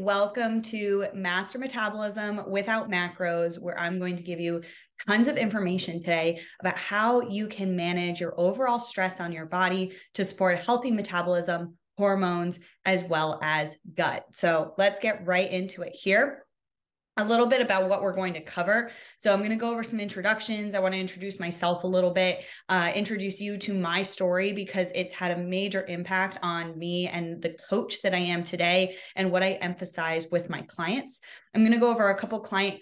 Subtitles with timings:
[0.00, 4.62] Welcome to Master Metabolism Without Macros, where I'm going to give you
[5.06, 9.92] tons of information today about how you can manage your overall stress on your body
[10.14, 14.24] to support healthy metabolism, hormones, as well as gut.
[14.32, 16.46] So let's get right into it here
[17.20, 18.90] a little bit about what we're going to cover.
[19.16, 20.74] So, I'm going to go over some introductions.
[20.74, 24.90] I want to introduce myself a little bit, uh, introduce you to my story because
[24.94, 29.30] it's had a major impact on me and the coach that I am today and
[29.30, 31.20] what I emphasize with my clients.
[31.54, 32.80] I'm going to go over a couple client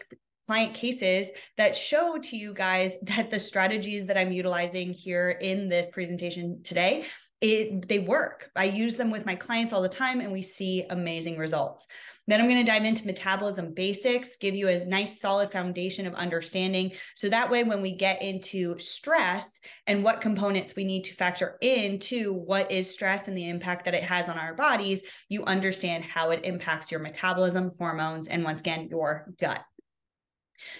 [0.48, 5.68] client cases that show to you guys that the strategies that I'm utilizing here in
[5.68, 7.04] this presentation today
[7.40, 8.50] it they work.
[8.56, 11.86] I use them with my clients all the time and we see amazing results.
[12.26, 16.14] Then I'm going to dive into metabolism basics, give you a nice solid foundation of
[16.14, 16.92] understanding.
[17.14, 21.56] So that way, when we get into stress and what components we need to factor
[21.62, 26.04] into what is stress and the impact that it has on our bodies, you understand
[26.04, 29.64] how it impacts your metabolism, hormones, and once again, your gut.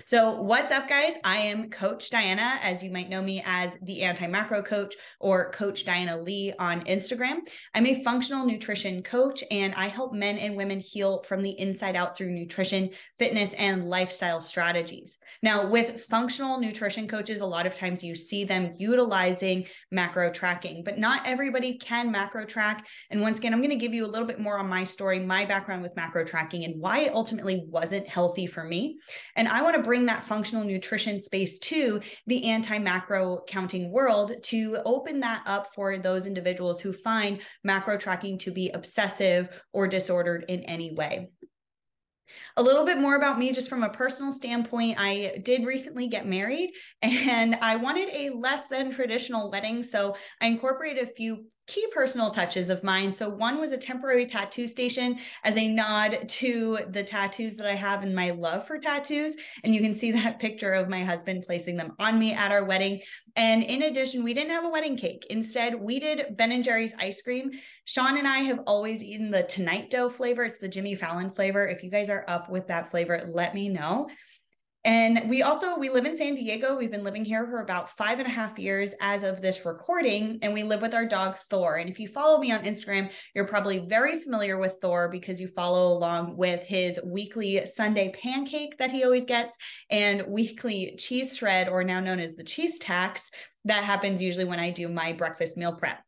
[0.07, 1.15] So, what's up, guys?
[1.23, 5.53] I am Coach Diana, as you might know me as the anti macro coach or
[5.53, 7.37] Coach Diana Lee on Instagram.
[7.75, 11.95] I'm a functional nutrition coach and I help men and women heal from the inside
[11.95, 15.19] out through nutrition, fitness, and lifestyle strategies.
[15.43, 20.83] Now, with functional nutrition coaches, a lot of times you see them utilizing macro tracking,
[20.83, 22.87] but not everybody can macro track.
[23.11, 25.21] And once again, I'm going to give you a little bit more on my story,
[25.21, 28.99] my background with macro tracking, and why it ultimately wasn't healthy for me.
[29.37, 34.33] And I want to bring that functional nutrition space to the anti macro counting world
[34.43, 39.87] to open that up for those individuals who find macro tracking to be obsessive or
[39.87, 41.29] disordered in any way.
[42.57, 44.99] A little bit more about me, just from a personal standpoint.
[44.99, 46.73] I did recently get married
[47.03, 49.83] and I wanted a less than traditional wedding.
[49.83, 53.13] So I incorporated a few key personal touches of mine.
[53.13, 57.75] So, one was a temporary tattoo station as a nod to the tattoos that I
[57.75, 59.37] have and my love for tattoos.
[59.63, 62.65] And you can see that picture of my husband placing them on me at our
[62.65, 63.01] wedding.
[63.37, 65.27] And in addition, we didn't have a wedding cake.
[65.31, 67.53] Instead, we did Ben and Jerry's ice cream.
[67.85, 71.67] Sean and I have always eaten the Tonight Dough flavor, it's the Jimmy Fallon flavor.
[71.67, 74.09] If you guys are up with that flavor, let me know.
[74.85, 76.77] And we also we live in San Diego.
[76.77, 80.39] We've been living here for about five and a half years as of this recording,
[80.41, 81.77] and we live with our dog Thor.
[81.77, 85.49] And if you follow me on Instagram, you're probably very familiar with Thor because you
[85.49, 89.57] follow along with his weekly Sunday pancake that he always gets
[89.91, 93.31] and weekly cheese shred, or now known as the cheese tax,
[93.65, 96.03] that happens usually when I do my breakfast meal prep.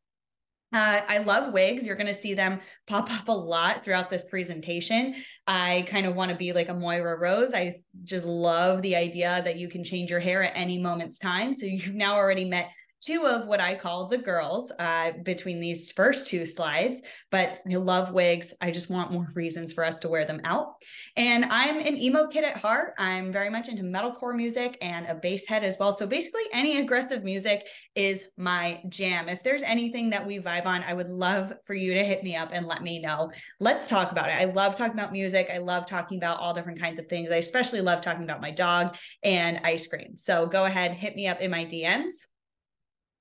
[0.73, 1.87] Uh, I love wigs.
[1.87, 5.17] You're going to see them pop up a lot throughout this presentation.
[5.47, 7.55] I kind of want to be like a Moira Rose.
[7.55, 11.53] I just love the idea that you can change your hair at any moment's time.
[11.53, 15.91] So you've now already met two of what I call the girls uh, between these
[15.93, 17.01] first two slides,
[17.31, 18.53] but I love wigs.
[18.61, 20.75] I just want more reasons for us to wear them out.
[21.17, 22.95] And I'm an emo kid at heart.
[22.99, 25.93] I'm very much into metalcore music and a bass head as well.
[25.93, 29.29] So basically, any aggressive music is my jam.
[29.29, 32.37] If there's anything that we vibe on, I would love for you to hit me
[32.37, 33.31] up and let me know.
[33.61, 34.35] Let's talk about it.
[34.35, 35.51] I love talking about music.
[35.53, 37.31] I love talking about all different kinds of things.
[37.33, 40.17] I especially love talking about my dog and ice cream.
[40.17, 42.13] So go ahead, hit me up in my DMs.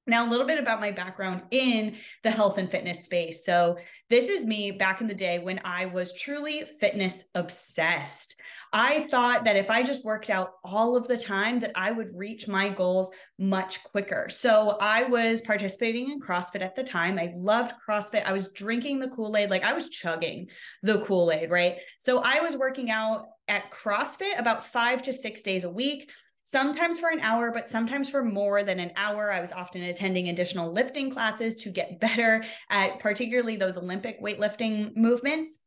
[0.09, 3.46] Now, a little bit about my background in the health and fitness space.
[3.46, 3.78] So,
[4.09, 8.36] this is me back in the day when I was truly fitness obsessed.
[8.74, 12.09] I thought that if I just worked out all of the time that I would
[12.16, 14.28] reach my goals much quicker.
[14.30, 17.20] So, I was participating in CrossFit at the time.
[17.20, 18.26] I loved CrossFit.
[18.26, 20.47] I was drinking the Kool-Aid like I was chugging
[20.81, 21.78] the Kool-Aid, right?
[22.00, 26.09] So, I was working out at CrossFit about 5 to 6 days a week
[26.50, 29.32] sometimes for an hour, but sometimes for more than an hour.
[29.32, 34.96] I was often attending additional lifting classes to get better at particularly those Olympic weightlifting
[34.96, 35.59] movements.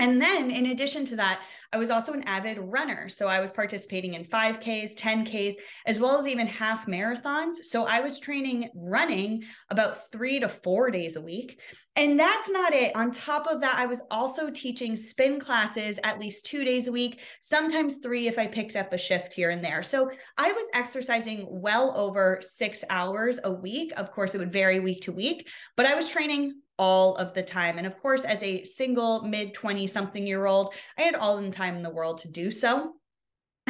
[0.00, 3.08] And then, in addition to that, I was also an avid runner.
[3.10, 5.54] So I was participating in 5Ks, 10Ks,
[5.86, 7.56] as well as even half marathons.
[7.62, 11.60] So I was training running about three to four days a week.
[11.96, 12.96] And that's not it.
[12.96, 16.92] On top of that, I was also teaching spin classes at least two days a
[16.92, 19.82] week, sometimes three if I picked up a shift here and there.
[19.82, 23.92] So I was exercising well over six hours a week.
[23.98, 27.42] Of course, it would vary week to week, but I was training all of the
[27.42, 27.76] time.
[27.76, 31.50] And of course, as a single mid 20 something year old, I had all the
[31.50, 32.94] time in the world to do so.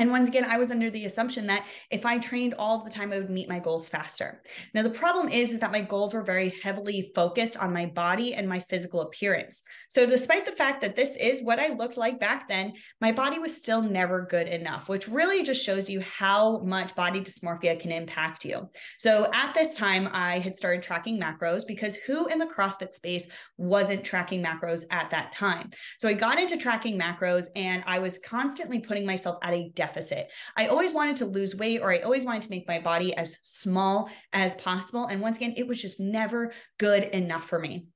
[0.00, 3.12] And once again, I was under the assumption that if I trained all the time,
[3.12, 4.40] I would meet my goals faster.
[4.72, 8.32] Now, the problem is, is that my goals were very heavily focused on my body
[8.32, 9.62] and my physical appearance.
[9.90, 13.38] So, despite the fact that this is what I looked like back then, my body
[13.38, 17.92] was still never good enough, which really just shows you how much body dysmorphia can
[17.92, 18.70] impact you.
[18.98, 23.28] So, at this time, I had started tracking macros because who in the CrossFit space
[23.58, 25.68] wasn't tracking macros at that time?
[25.98, 29.89] So, I got into tracking macros and I was constantly putting myself at a deficit
[29.90, 30.30] deficit.
[30.56, 33.38] I always wanted to lose weight or I always wanted to make my body as
[33.42, 35.06] small as possible.
[35.06, 37.86] And once again, it was just never good enough for me.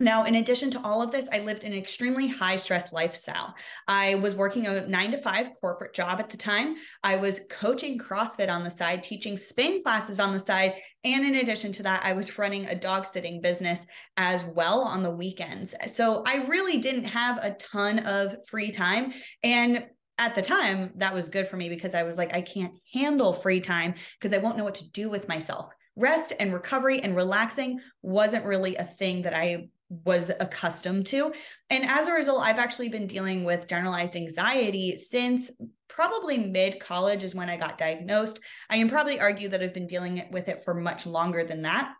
[0.00, 3.52] Now, in addition to all of this, I lived an extremely high stress lifestyle.
[3.88, 6.76] I was working a nine to five corporate job at the time.
[7.02, 10.74] I was coaching CrossFit on the side, teaching spin classes on the side.
[11.02, 15.02] And in addition to that, I was running a dog sitting business as well on
[15.02, 15.74] the weekends.
[15.88, 19.12] So I really didn't have a ton of free time.
[19.42, 19.84] And
[20.18, 23.32] at the time that was good for me because I was like, I can't handle
[23.32, 25.72] free time because I won't know what to do with myself.
[25.96, 29.68] Rest and recovery and relaxing wasn't really a thing that I
[30.04, 31.32] was accustomed to.
[31.70, 35.50] And as a result, I've actually been dealing with generalized anxiety since
[35.88, 38.40] probably mid college is when I got diagnosed.
[38.68, 41.92] I can probably argue that I've been dealing with it for much longer than that.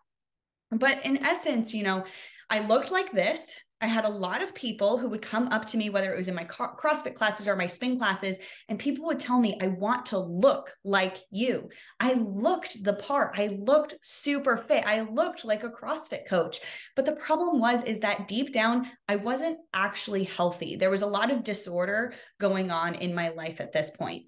[0.71, 2.05] But in essence, you know,
[2.49, 5.77] I looked like this I had a lot of people who would come up to
[5.77, 8.37] me, whether it was in my CrossFit classes or my spin classes,
[8.67, 11.69] and people would tell me, I want to look like you.
[11.99, 13.39] I looked the part.
[13.39, 14.85] I looked super fit.
[14.85, 16.59] I looked like a CrossFit coach.
[16.97, 20.75] But the problem was, is that deep down, I wasn't actually healthy.
[20.75, 24.25] There was a lot of disorder going on in my life at this point.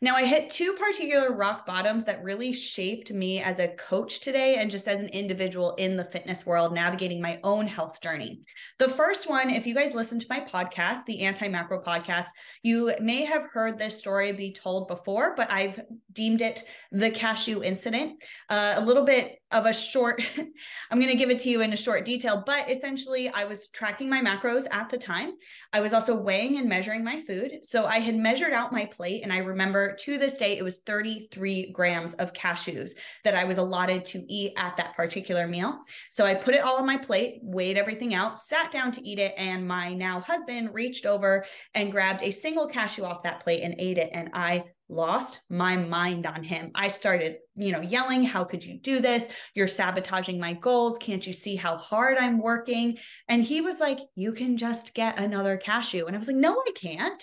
[0.00, 4.56] Now, I hit two particular rock bottoms that really shaped me as a coach today
[4.56, 8.40] and just as an individual in the fitness world, navigating my own health journey.
[8.78, 12.26] The first one, if you guys listen to my podcast, the Anti Macro podcast,
[12.62, 15.80] you may have heard this story be told before, but I've
[16.12, 18.22] deemed it the cashew incident.
[18.48, 20.22] Uh, a little bit of a short,
[20.90, 23.68] I'm going to give it to you in a short detail, but essentially, I was
[23.68, 25.32] tracking my macros at the time.
[25.72, 27.58] I was also weighing and measuring my food.
[27.62, 30.78] So I had measured out my plate, and I remember to this day, it was
[30.78, 32.92] 33 grams of cashews
[33.24, 35.80] that I was allotted to eat at that particular meal.
[36.10, 39.18] So I put it all on my plate, weighed everything out, sat down to eat
[39.18, 41.44] it, and my now husband reached over
[41.74, 44.10] and grabbed a single cashew off that plate and ate it.
[44.12, 46.70] And I lost my mind on him.
[46.76, 49.26] I started, you know, yelling, How could you do this?
[49.54, 50.98] You're sabotaging my goals.
[50.98, 52.96] Can't you see how hard I'm working?
[53.26, 56.06] And he was like, You can just get another cashew.
[56.06, 57.22] And I was like, No, I can't.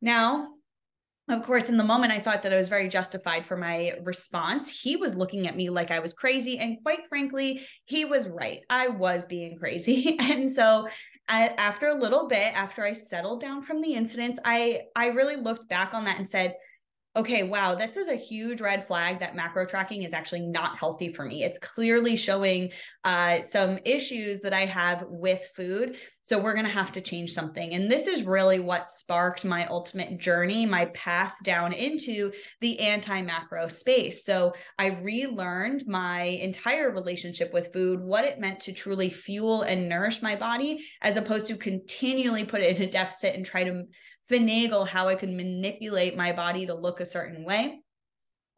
[0.00, 0.48] Now,
[1.28, 4.68] of course, in the moment, I thought that I was very justified for my response.
[4.68, 6.58] He was looking at me like I was crazy.
[6.58, 8.60] And quite frankly, he was right.
[8.68, 10.18] I was being crazy.
[10.20, 10.88] And so
[11.28, 15.36] I, after a little bit, after I settled down from the incidents, I I really
[15.36, 16.54] looked back on that and said,
[17.14, 21.12] okay, wow, this is a huge red flag that macro tracking is actually not healthy
[21.12, 21.44] for me.
[21.44, 22.70] It's clearly showing
[23.04, 25.96] uh, some issues that I have with food.
[26.22, 27.74] So we're going to have to change something.
[27.74, 33.20] And this is really what sparked my ultimate journey, my path down into the anti
[33.20, 34.24] macro space.
[34.24, 39.88] So I relearned my entire relationship with food, what it meant to truly fuel and
[39.88, 43.84] nourish my body, as opposed to continually put it in a deficit and try to
[44.30, 47.82] finagle how I could manipulate my body to look a certain way.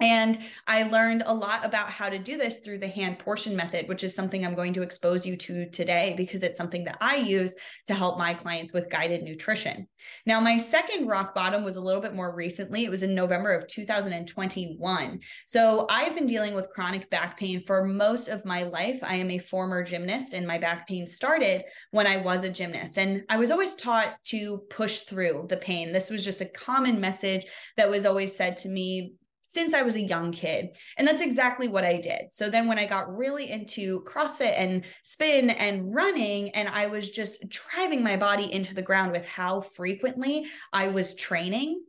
[0.01, 3.89] And I learned a lot about how to do this through the hand portion method,
[3.89, 7.17] which is something I'm going to expose you to today because it's something that I
[7.17, 7.55] use
[7.87, 9.87] to help my clients with guided nutrition.
[10.27, 12.85] Now, my second rock bottom was a little bit more recently.
[12.85, 15.21] It was in November of 2021.
[15.47, 18.99] So I've been dealing with chronic back pain for most of my life.
[19.03, 21.63] I am a former gymnast, and my back pain started
[21.93, 22.99] when I was a gymnast.
[22.99, 25.93] And I was always taught to push through the pain.
[25.93, 27.47] This was just a common message
[27.77, 29.15] that was always said to me
[29.55, 30.77] since I was a young kid.
[30.99, 32.33] And that's exactly what I did.
[32.33, 37.11] So then when I got really into CrossFit and spin and running, and I was
[37.11, 41.85] just driving my body into the ground with how frequently I was training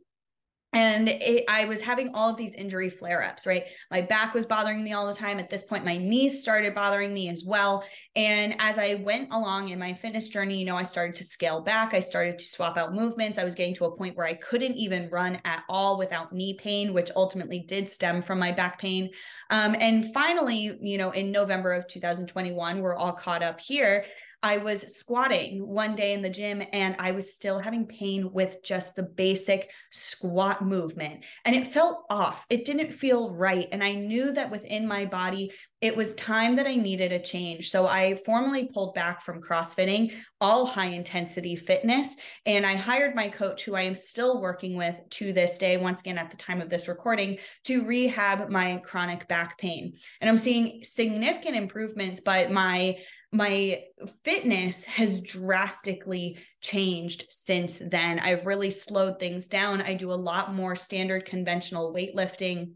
[0.76, 3.64] and it, i was having all of these injury flare-ups right?
[3.90, 5.38] My back was bothering me all the time.
[5.38, 7.84] At this point my knees started bothering me as well.
[8.14, 11.60] And as i went along in my fitness journey you know i started to scale
[11.62, 11.94] back.
[11.94, 13.38] I started to swap out movements.
[13.38, 16.54] I was getting to a point where i couldn't even run at all without knee
[16.54, 19.10] pain which ultimately did stem from my back pain.
[19.50, 24.04] Um, and finally you know in november of 2021 we're all caught up here
[24.42, 28.62] I was squatting one day in the gym and I was still having pain with
[28.62, 31.24] just the basic squat movement.
[31.44, 32.46] And it felt off.
[32.48, 33.68] It didn't feel right.
[33.72, 37.70] And I knew that within my body, it was time that I needed a change.
[37.70, 42.16] So I formally pulled back from CrossFitting, all high intensity fitness,
[42.46, 46.00] and I hired my coach, who I am still working with to this day, once
[46.00, 49.92] again at the time of this recording, to rehab my chronic back pain.
[50.20, 52.96] And I'm seeing significant improvements, but my
[53.32, 53.82] my
[54.24, 58.18] fitness has drastically changed since then.
[58.18, 59.82] I've really slowed things down.
[59.82, 62.72] I do a lot more standard conventional weightlifting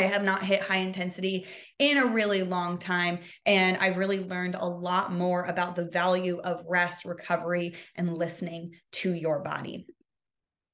[0.00, 1.46] I have not hit high intensity
[1.78, 3.18] in a really long time.
[3.44, 8.72] And I've really learned a lot more about the value of rest, recovery, and listening
[8.92, 9.86] to your body.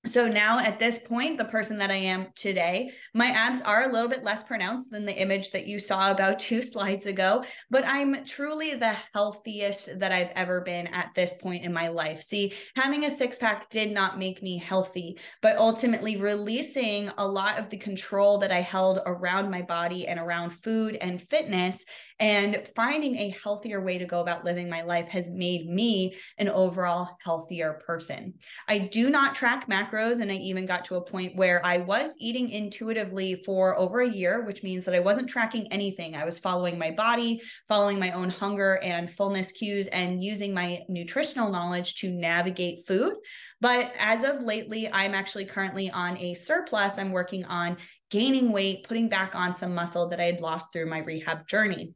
[0.06, 3.92] So now at this point, the person that I am today, my abs are a
[3.92, 7.84] little bit less pronounced than the image that you saw about two slides ago, but
[7.84, 12.22] I'm truly the healthiest that I've ever been at this point in my life.
[12.22, 17.58] See, having a six pack did not make me healthy, but ultimately releasing a lot
[17.58, 21.84] of the control that I held around my body and around food and fitness
[22.18, 26.48] and finding a healthier way to go about living my life has made me an
[26.48, 28.32] overall healthier person.
[28.68, 30.20] I do not track macros.
[30.20, 34.08] And I even got to a point where I was eating intuitively for over a
[34.08, 36.16] year, which means that I wasn't tracking anything.
[36.16, 40.80] I was following my body, following my own hunger and fullness cues, and using my
[40.88, 43.14] nutritional knowledge to navigate food.
[43.60, 46.98] But as of lately, I'm actually currently on a surplus.
[46.98, 47.76] I'm working on
[48.10, 51.94] gaining weight, putting back on some muscle that I had lost through my rehab journey.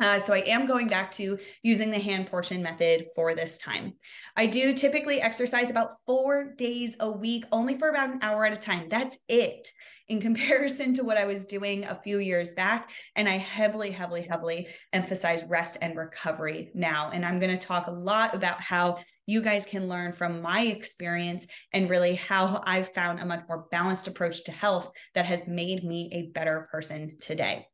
[0.00, 3.94] Uh, so I am going back to using the hand portion method for this time.
[4.36, 8.52] I do typically exercise about four days a week, only for about an hour at
[8.52, 8.88] a time.
[8.88, 9.68] That's it
[10.08, 12.90] in comparison to what I was doing a few years back.
[13.16, 17.10] And I heavily, heavily, heavily emphasize rest and recovery now.
[17.10, 20.62] And I'm going to talk a lot about how you guys can learn from my
[20.62, 25.48] experience and really how I've found a much more balanced approach to health that has
[25.48, 27.66] made me a better person today.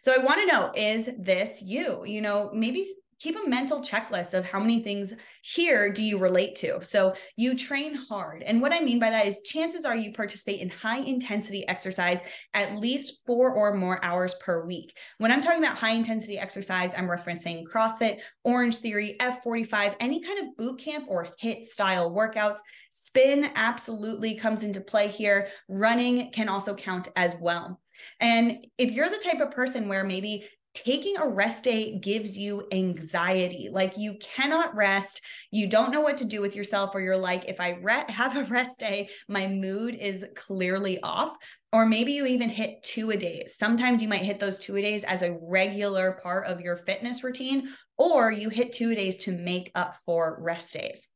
[0.00, 2.04] So I want to know is this you?
[2.04, 2.86] You know, maybe
[3.18, 6.82] keep a mental checklist of how many things here do you relate to.
[6.84, 8.42] So you train hard.
[8.42, 12.20] And what I mean by that is chances are you participate in high intensity exercise
[12.54, 14.96] at least four or more hours per week.
[15.18, 20.38] When I'm talking about high intensity exercise, I'm referencing CrossFit, Orange Theory, F45, any kind
[20.38, 22.58] of boot camp or HIIT style workouts.
[22.90, 25.48] Spin absolutely comes into play here.
[25.68, 27.80] Running can also count as well.
[28.20, 32.66] And if you're the type of person where maybe taking a rest day gives you
[32.70, 33.68] anxiety.
[33.70, 35.22] Like you cannot rest.
[35.50, 38.36] You don't know what to do with yourself, or you're like, if I re- have
[38.36, 41.36] a rest day, my mood is clearly off.
[41.72, 43.56] Or maybe you even hit two a days.
[43.56, 47.24] Sometimes you might hit those two a days as a regular part of your fitness
[47.24, 51.08] routine, or you hit two a days to make up for rest days.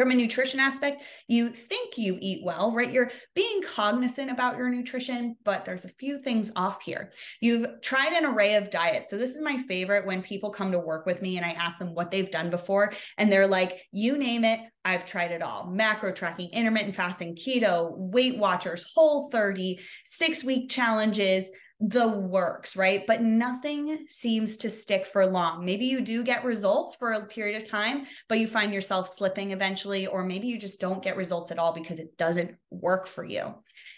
[0.00, 2.90] From a nutrition aspect, you think you eat well, right?
[2.90, 7.12] You're being cognizant about your nutrition, but there's a few things off here.
[7.42, 9.10] You've tried an array of diets.
[9.10, 11.78] So, this is my favorite when people come to work with me and I ask
[11.78, 12.94] them what they've done before.
[13.18, 17.92] And they're like, you name it, I've tried it all macro tracking, intermittent fasting, keto,
[17.94, 21.50] Weight Watchers, whole 30, six week challenges
[21.80, 23.06] the works, right?
[23.06, 25.64] But nothing seems to stick for long.
[25.64, 29.52] Maybe you do get results for a period of time, but you find yourself slipping
[29.52, 33.24] eventually, or maybe you just don't get results at all because it doesn't work for
[33.24, 33.54] you.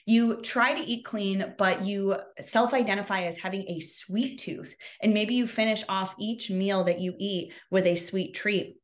[0.07, 4.75] You try to eat clean, but you self identify as having a sweet tooth.
[5.01, 8.77] And maybe you finish off each meal that you eat with a sweet treat.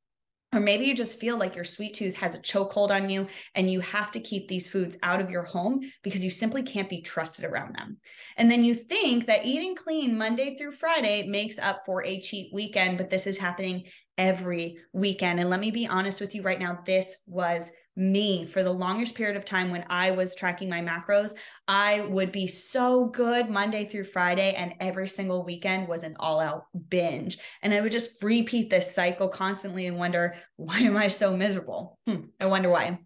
[0.55, 3.71] Or maybe you just feel like your sweet tooth has a chokehold on you and
[3.71, 7.03] you have to keep these foods out of your home because you simply can't be
[7.03, 7.99] trusted around them.
[8.39, 12.51] And then you think that eating clean Monday through Friday makes up for a cheat
[12.53, 13.85] weekend, but this is happening
[14.17, 15.39] every weekend.
[15.39, 19.15] And let me be honest with you right now, this was me for the longest
[19.17, 21.33] period of time when I was tracking my macros.
[21.67, 26.39] I would be so good Monday through Friday, and every single weekend was an all
[26.39, 27.39] out binge.
[27.63, 31.99] And I would just repeat this cycle constantly and wonder, why am I so miserable?
[32.07, 33.01] Hmm, I wonder why.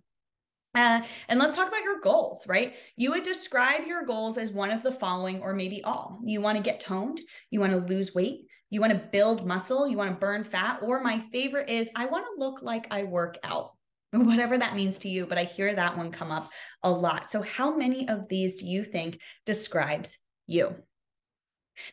[0.75, 2.75] Uh, and let's talk about your goals, right?
[2.97, 6.21] You would describe your goals as one of the following, or maybe all.
[6.25, 7.21] You want to get toned,
[7.51, 10.81] you want to lose weight, you want to build muscle, you want to burn fat,
[10.83, 13.73] or my favorite is I want to look like I work out
[14.27, 16.51] whatever that means to you, but I hear that one come up
[16.83, 17.31] a lot.
[17.31, 20.77] So, how many of these do you think describes you?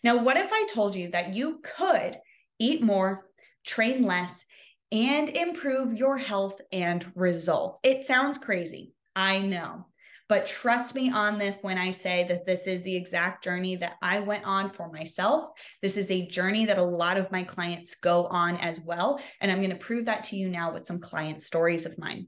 [0.04, 2.18] Now, what if I told you that you could
[2.60, 3.26] eat more,
[3.66, 4.46] train less,
[4.92, 7.80] and improve your health and results?
[7.84, 8.94] It sounds crazy.
[9.16, 9.86] I know.
[10.30, 13.96] But trust me on this when I say that this is the exact journey that
[14.02, 15.50] I went on for myself.
[15.82, 19.20] This is a journey that a lot of my clients go on as well.
[19.42, 22.28] And I'm going to prove that to you now with some client stories of mine.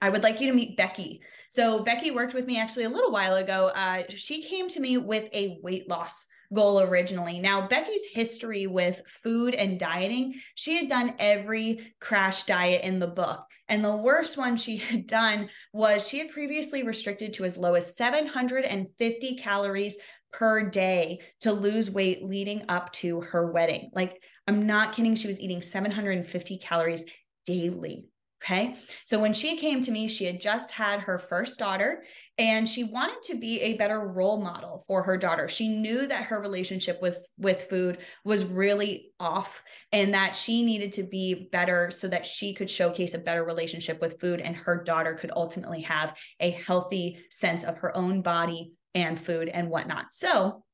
[0.00, 1.22] I would like you to meet Becky.
[1.48, 3.68] So, Becky worked with me actually a little while ago.
[3.74, 7.38] Uh, she came to me with a weight loss goal originally.
[7.38, 13.06] Now, Becky's history with food and dieting, she had done every crash diet in the
[13.06, 13.44] book.
[13.68, 17.74] And the worst one she had done was she had previously restricted to as low
[17.74, 19.96] as 750 calories
[20.32, 23.90] per day to lose weight leading up to her wedding.
[23.92, 25.14] Like, I'm not kidding.
[25.14, 27.04] She was eating 750 calories
[27.46, 28.06] daily.
[28.44, 28.74] Okay.
[29.06, 32.04] So when she came to me, she had just had her first daughter
[32.36, 35.48] and she wanted to be a better role model for her daughter.
[35.48, 40.92] She knew that her relationship with, with food was really off and that she needed
[40.94, 44.82] to be better so that she could showcase a better relationship with food and her
[44.84, 50.12] daughter could ultimately have a healthy sense of her own body and food and whatnot.
[50.12, 50.64] So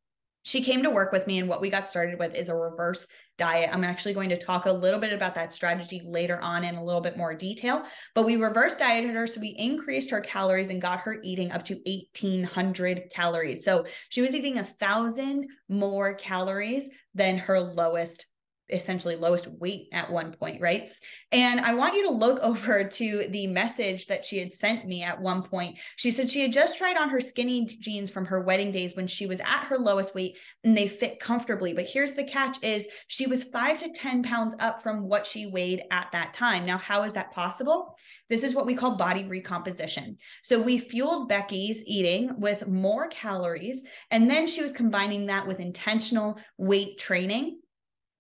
[0.43, 3.07] she came to work with me and what we got started with is a reverse
[3.37, 3.71] diet.
[3.73, 6.85] I'm actually going to talk a little bit about that strategy later on in a
[6.85, 10.81] little bit more detail but we reverse dieted her so we increased her calories and
[10.81, 13.65] got her eating up to 1800 calories.
[13.65, 18.27] So she was eating a thousand more calories than her lowest
[18.73, 20.91] essentially lowest weight at one point, right?
[21.33, 25.03] And I want you to look over to the message that she had sent me
[25.03, 25.79] at one point.
[25.97, 29.07] She said she had just tried on her skinny jeans from her wedding days when
[29.07, 31.73] she was at her lowest weight and they fit comfortably.
[31.73, 35.47] But here's the catch is she was 5 to 10 pounds up from what she
[35.47, 36.65] weighed at that time.
[36.65, 37.97] Now, how is that possible?
[38.29, 40.17] This is what we call body recomposition.
[40.43, 45.61] So we fueled Becky's eating with more calories and then she was combining that with
[45.61, 47.60] intentional weight training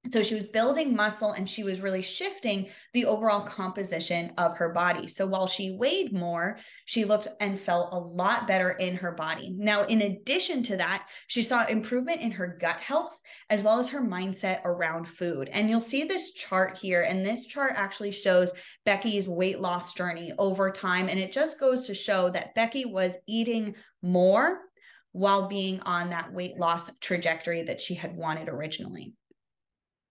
[0.07, 4.71] so she was building muscle and she was really shifting the overall composition of her
[4.71, 5.07] body.
[5.07, 9.55] So while she weighed more, she looked and felt a lot better in her body.
[9.59, 13.91] Now, in addition to that, she saw improvement in her gut health as well as
[13.91, 15.51] her mindset around food.
[15.53, 17.03] And you'll see this chart here.
[17.03, 18.53] And this chart actually shows
[18.87, 21.11] Becky's weight loss journey over time.
[21.11, 24.61] And it just goes to show that Becky was eating more
[25.13, 29.15] while being on that weight loss trajectory that she had wanted originally.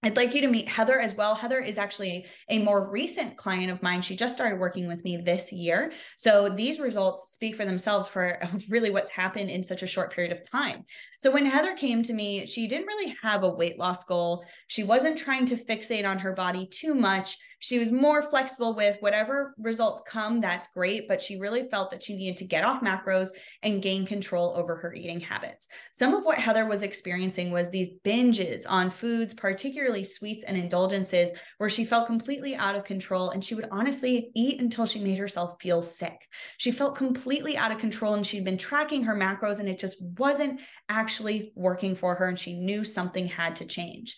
[0.01, 1.35] I'd like you to meet Heather as well.
[1.35, 4.01] Heather is actually a more recent client of mine.
[4.01, 5.91] She just started working with me this year.
[6.15, 8.39] So these results speak for themselves for
[8.69, 10.85] really what's happened in such a short period of time.
[11.19, 14.45] So when Heather came to me, she didn't really have a weight loss goal.
[14.67, 17.37] She wasn't trying to fixate on her body too much.
[17.61, 21.09] She was more flexible with whatever results come, that's great.
[21.09, 23.31] But she really felt that she needed to get off macros
[23.63, 25.67] and gain control over her eating habits.
[25.91, 31.31] Some of what Heather was experiencing was these binges on foods, particularly sweets and indulgences,
[31.57, 35.17] where she felt completely out of control and she would honestly eat until she made
[35.17, 36.27] herself feel sick.
[36.57, 40.01] She felt completely out of control and she'd been tracking her macros and it just
[40.17, 42.27] wasn't actually working for her.
[42.27, 44.17] And she knew something had to change.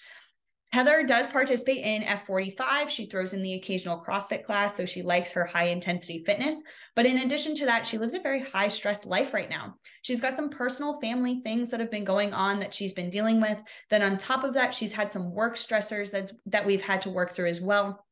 [0.71, 2.87] Heather does participate in F45.
[2.87, 6.61] She throws in the occasional CrossFit class, so she likes her high intensity fitness.
[6.95, 9.75] But in addition to that, she lives a very high stress life right now.
[10.01, 13.41] She's got some personal family things that have been going on that she's been dealing
[13.41, 13.61] with.
[13.89, 17.09] Then on top of that, she's had some work stressors that, that we've had to
[17.09, 18.05] work through as well.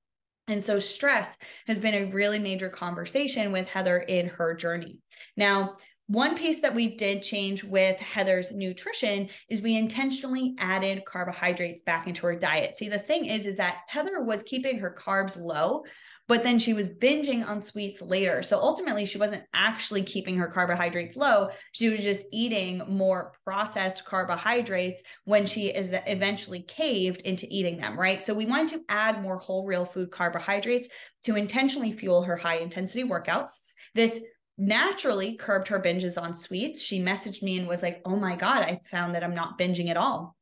[0.50, 5.00] And so stress has been a really major conversation with Heather in her journey.
[5.38, 5.78] Now,
[6.10, 12.08] one piece that we did change with Heather's nutrition is we intentionally added carbohydrates back
[12.08, 12.76] into her diet.
[12.76, 15.84] See, the thing is, is that Heather was keeping her carbs low,
[16.28, 18.41] but then she was binging on sweets later.
[18.41, 21.50] So ultimately, she wasn't actually keeping her carbohydrates low.
[21.74, 28.00] She was just eating more processed carbohydrates when she is eventually caved into eating them,
[28.00, 28.24] right?
[28.24, 30.89] So we wanted to add more whole real food carbohydrates
[31.26, 33.54] to intentionally fuel her high intensity workouts.
[33.93, 34.19] This
[34.60, 36.82] naturally curbed her binges on sweets.
[36.82, 39.89] She messaged me and was like, Oh my God, I found that I'm not binging
[39.89, 40.36] at all.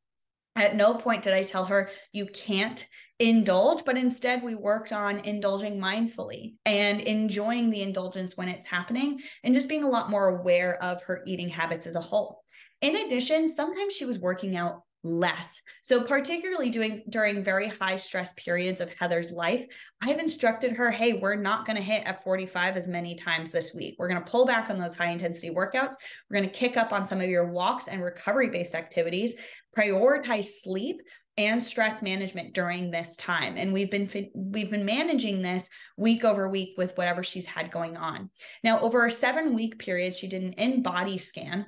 [0.56, 2.84] At no point did I tell her you can't
[3.20, 9.20] indulge, but instead we worked on indulging mindfully and enjoying the indulgence when it's happening
[9.44, 12.42] and just being a lot more aware of her eating habits as a whole.
[12.80, 15.62] In addition, sometimes she was working out less.
[15.82, 19.64] So particularly doing during very high stress periods of Heather's life,
[20.02, 23.96] I've instructed her, hey, we're not going to hit F45 as many times this week.
[23.98, 25.94] We're going to pull back on those high intensity workouts.
[26.28, 29.34] We're going to kick up on some of your walks and recovery based activities,
[29.76, 31.00] prioritize sleep
[31.38, 36.48] and stress management during this time and we've been we've been managing this week over
[36.48, 38.28] week with whatever she's had going on
[38.64, 41.64] now over a 7 week period she did an InBody scan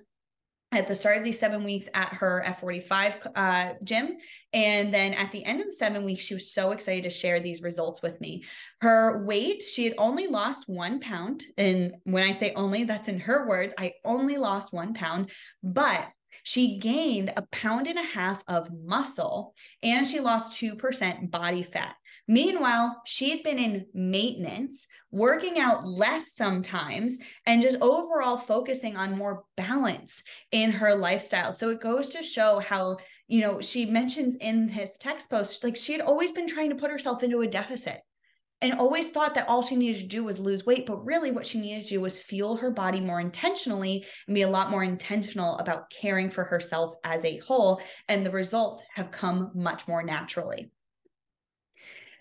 [0.72, 4.16] at the start of these seven weeks at her F45 uh, gym.
[4.52, 7.40] And then at the end of the seven weeks, she was so excited to share
[7.40, 8.44] these results with me.
[8.80, 11.44] Her weight, she had only lost one pound.
[11.56, 15.30] And when I say only, that's in her words, I only lost one pound.
[15.62, 16.06] But
[16.42, 21.94] she gained a pound and a half of muscle and she lost 2% body fat.
[22.29, 29.18] Meanwhile, she had been in maintenance, working out less sometimes, and just overall focusing on
[29.18, 30.22] more balance
[30.53, 31.53] in her lifestyle.
[31.53, 35.76] So it goes to show how, you know, she mentions in his text post, like
[35.76, 38.00] she had always been trying to put herself into a deficit
[38.62, 40.86] and always thought that all she needed to do was lose weight.
[40.86, 44.42] But really, what she needed to do was fuel her body more intentionally and be
[44.42, 47.80] a lot more intentional about caring for herself as a whole.
[48.08, 50.70] And the results have come much more naturally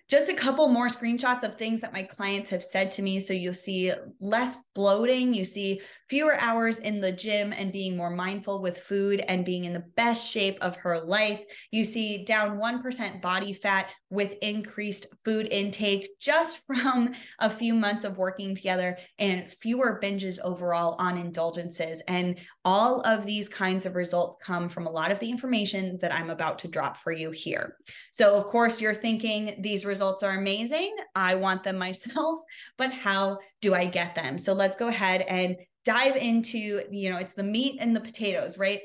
[0.09, 3.19] just a couple more screenshots of things that my clients have said to me.
[3.19, 8.09] So you'll see less bloating, you see fewer hours in the gym and being more
[8.09, 11.41] mindful with food and being in the best shape of her life.
[11.71, 18.03] You see down 1% body fat with increased food intake just from a few months
[18.03, 22.01] of working together and fewer binges overall on indulgences.
[22.07, 26.13] And all of these kinds of results come from a lot of the information that
[26.13, 27.75] I'm about to drop for you here.
[28.11, 30.95] So, of course, you're thinking these results results are amazing.
[31.13, 32.39] I want them myself,
[32.77, 34.37] but how do I get them?
[34.37, 38.57] So let's go ahead and dive into, you know, it's the meat and the potatoes,
[38.57, 38.79] right?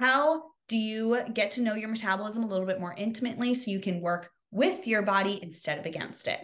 [0.00, 3.80] How do you get to know your metabolism a little bit more intimately so you
[3.80, 6.40] can work with your body instead of against it?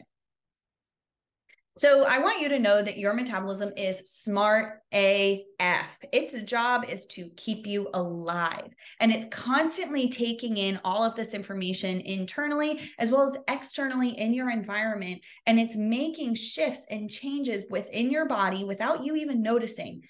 [1.78, 5.98] So I want you to know that your metabolism is smart AF.
[6.12, 8.68] Its job is to keep you alive.
[9.00, 14.34] And it's constantly taking in all of this information internally as well as externally in
[14.34, 15.22] your environment.
[15.46, 20.02] And it's making shifts and changes within your body without you even noticing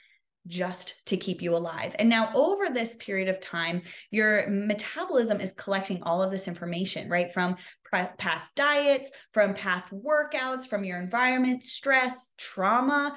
[0.46, 1.94] just to keep you alive.
[1.98, 7.08] And now, over this period of time, your metabolism is collecting all of this information,
[7.08, 7.32] right?
[7.32, 7.56] From
[8.18, 13.16] past diets, from past workouts, from your environment, stress, trauma,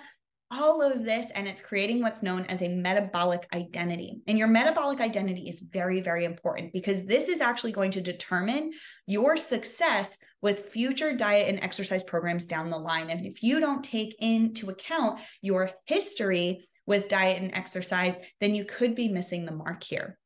[0.52, 1.32] all of this.
[1.32, 4.22] And it's creating what's known as a metabolic identity.
[4.28, 8.72] And your metabolic identity is very, very important because this is actually going to determine
[9.08, 13.10] your success with future diet and exercise programs down the line.
[13.10, 18.66] And if you don't take into account your history, with diet and exercise, then you
[18.66, 20.18] could be missing the mark here.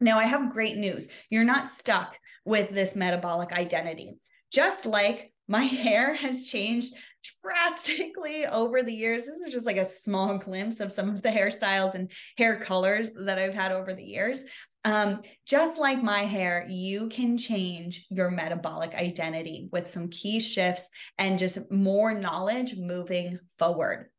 [0.00, 1.08] Now, I have great news.
[1.30, 4.18] You're not stuck with this metabolic identity.
[4.50, 6.94] Just like my hair has changed
[7.42, 9.26] drastically over the years.
[9.26, 13.10] This is just like a small glimpse of some of the hairstyles and hair colors
[13.12, 14.44] that I've had over the years.
[14.84, 20.90] Um, just like my hair, you can change your metabolic identity with some key shifts
[21.18, 24.10] and just more knowledge moving forward.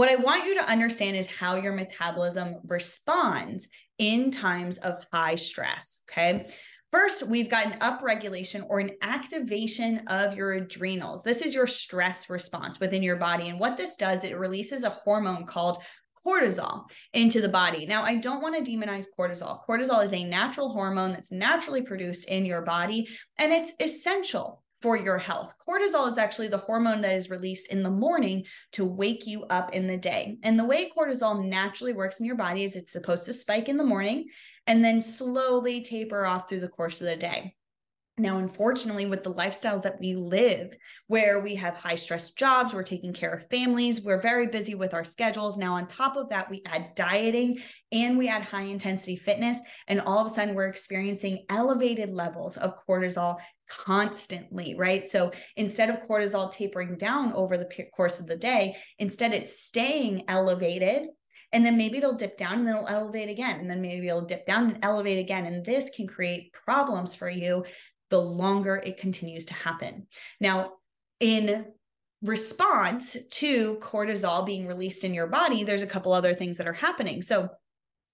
[0.00, 5.34] What I want you to understand is how your metabolism responds in times of high
[5.34, 6.00] stress.
[6.10, 6.48] Okay.
[6.90, 11.22] First, we've got an upregulation or an activation of your adrenals.
[11.22, 13.50] This is your stress response within your body.
[13.50, 15.82] And what this does, it releases a hormone called
[16.26, 17.84] cortisol into the body.
[17.84, 19.60] Now, I don't want to demonize cortisol.
[19.68, 24.96] Cortisol is a natural hormone that's naturally produced in your body, and it's essential for
[24.96, 25.54] your health.
[25.66, 29.74] Cortisol is actually the hormone that is released in the morning to wake you up
[29.74, 30.38] in the day.
[30.42, 33.76] And the way cortisol naturally works in your body is it's supposed to spike in
[33.76, 34.28] the morning
[34.66, 37.54] and then slowly taper off through the course of the day.
[38.20, 42.82] Now, unfortunately, with the lifestyles that we live, where we have high stress jobs, we're
[42.82, 45.56] taking care of families, we're very busy with our schedules.
[45.56, 47.60] Now, on top of that, we add dieting
[47.92, 49.62] and we add high intensity fitness.
[49.88, 53.38] And all of a sudden, we're experiencing elevated levels of cortisol
[53.70, 55.08] constantly, right?
[55.08, 60.24] So instead of cortisol tapering down over the course of the day, instead it's staying
[60.28, 61.08] elevated.
[61.52, 63.58] And then maybe it'll dip down and then it'll elevate again.
[63.60, 65.46] And then maybe it'll dip down and elevate again.
[65.46, 67.64] And this can create problems for you
[68.08, 70.06] the longer it continues to happen.
[70.40, 70.72] Now,
[71.18, 71.66] in
[72.22, 76.72] response to cortisol being released in your body, there's a couple other things that are
[76.72, 77.22] happening.
[77.22, 77.48] So,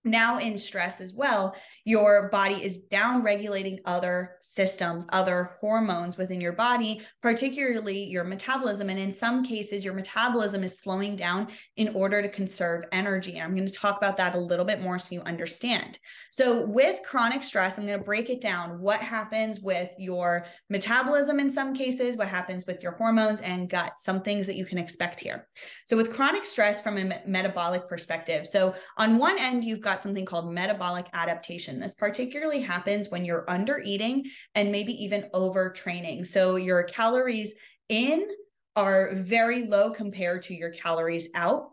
[0.06, 6.40] now in stress as well, your body is down regulating other systems, other hormones within
[6.40, 8.88] your body, particularly your metabolism.
[8.88, 13.34] And in some cases, your metabolism is slowing down in order to conserve energy.
[13.34, 15.98] And I'm going to talk about that a little bit more so you understand.
[16.30, 21.40] So, with chronic stress, I'm going to break it down what happens with your metabolism
[21.40, 24.78] in some cases, what happens with your hormones and gut, some things that you can
[24.78, 25.48] expect here.
[25.84, 30.02] So, with chronic stress from a metabolic perspective, so on one end, you've got got
[30.02, 31.80] something called metabolic adaptation.
[31.80, 36.26] This particularly happens when you're under eating and maybe even overtraining.
[36.26, 37.54] So your calories
[37.88, 38.26] in
[38.74, 41.70] are very low compared to your calories out.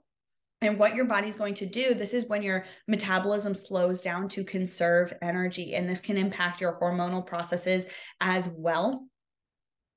[0.61, 4.45] And what your body's going to do, this is when your metabolism slows down to
[4.45, 5.75] conserve energy.
[5.75, 7.87] And this can impact your hormonal processes
[8.21, 9.05] as well.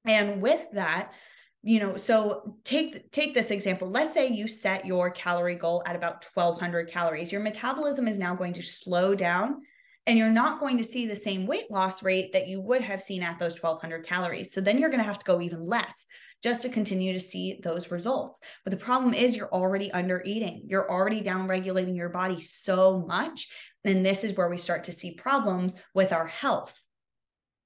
[0.05, 1.13] And with that,
[1.67, 3.91] you know so take take this example.
[3.91, 7.33] Let's say you set your calorie goal at about 1200 calories.
[7.33, 9.63] Your metabolism is now going to slow down
[10.07, 13.03] and you're not going to see the same weight loss rate that you would have
[13.03, 14.53] seen at those 1200 calories.
[14.53, 16.07] So then you're going to have to go even less
[16.41, 18.39] just to continue to see those results.
[18.63, 20.63] But the problem is you're already under eating.
[20.67, 23.49] You're already down regulating your body so much
[23.85, 26.81] and this is where we start to see problems with our health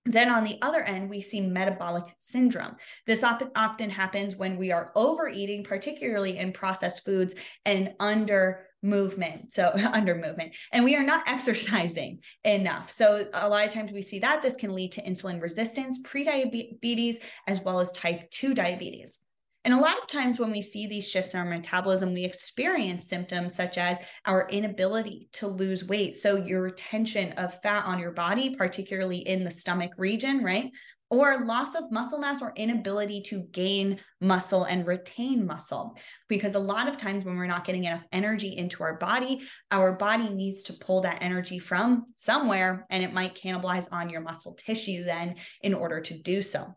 [0.06, 2.76] then on the other end, we see metabolic syndrome.
[3.06, 7.34] This often happens when we are overeating, particularly in processed foods
[7.66, 9.52] and under movement.
[9.52, 12.90] So under movement, and we are not exercising enough.
[12.90, 17.16] So a lot of times we see that this can lead to insulin resistance, prediabetes,
[17.46, 19.20] as well as type 2 diabetes.
[19.64, 23.08] And a lot of times when we see these shifts in our metabolism, we experience
[23.08, 26.16] symptoms such as our inability to lose weight.
[26.16, 30.70] So, your retention of fat on your body, particularly in the stomach region, right?
[31.10, 35.98] Or loss of muscle mass or inability to gain muscle and retain muscle.
[36.28, 39.42] Because a lot of times when we're not getting enough energy into our body,
[39.72, 44.20] our body needs to pull that energy from somewhere and it might cannibalize on your
[44.22, 46.74] muscle tissue then in order to do so.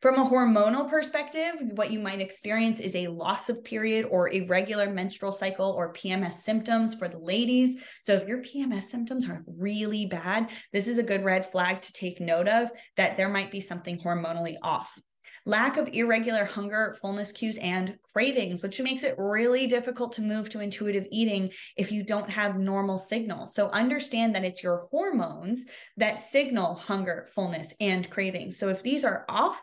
[0.00, 4.90] From a hormonal perspective, what you might experience is a loss of period or irregular
[4.90, 7.76] menstrual cycle or PMS symptoms for the ladies.
[8.00, 11.92] So, if your PMS symptoms are really bad, this is a good red flag to
[11.92, 14.98] take note of that there might be something hormonally off
[15.46, 20.48] lack of irregular hunger, fullness cues, and cravings, which makes it really difficult to move
[20.50, 23.54] to intuitive eating if you don't have normal signals.
[23.54, 25.64] So understand that it's your hormones
[25.96, 28.58] that signal hunger, fullness, and cravings.
[28.58, 29.60] So if these are off,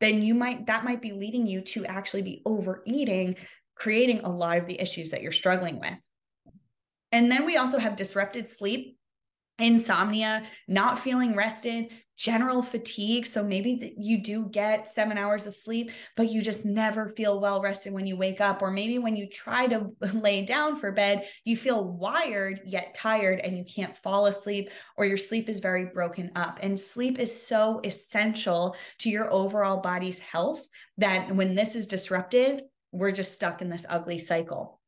[0.00, 3.36] then you might that might be leading you to actually be overeating,
[3.74, 5.98] creating a lot of the issues that you're struggling with.
[7.12, 8.96] And then we also have disrupted sleep
[9.60, 11.90] insomnia, not feeling rested,
[12.20, 13.24] general fatigue.
[13.24, 17.62] So maybe you do get seven hours of sleep, but you just never feel well
[17.62, 18.60] rested when you wake up.
[18.60, 23.40] Or maybe when you try to lay down for bed, you feel wired yet tired
[23.40, 26.58] and you can't fall asleep, or your sleep is very broken up.
[26.62, 30.66] And sleep is so essential to your overall body's health
[30.98, 34.79] that when this is disrupted, we're just stuck in this ugly cycle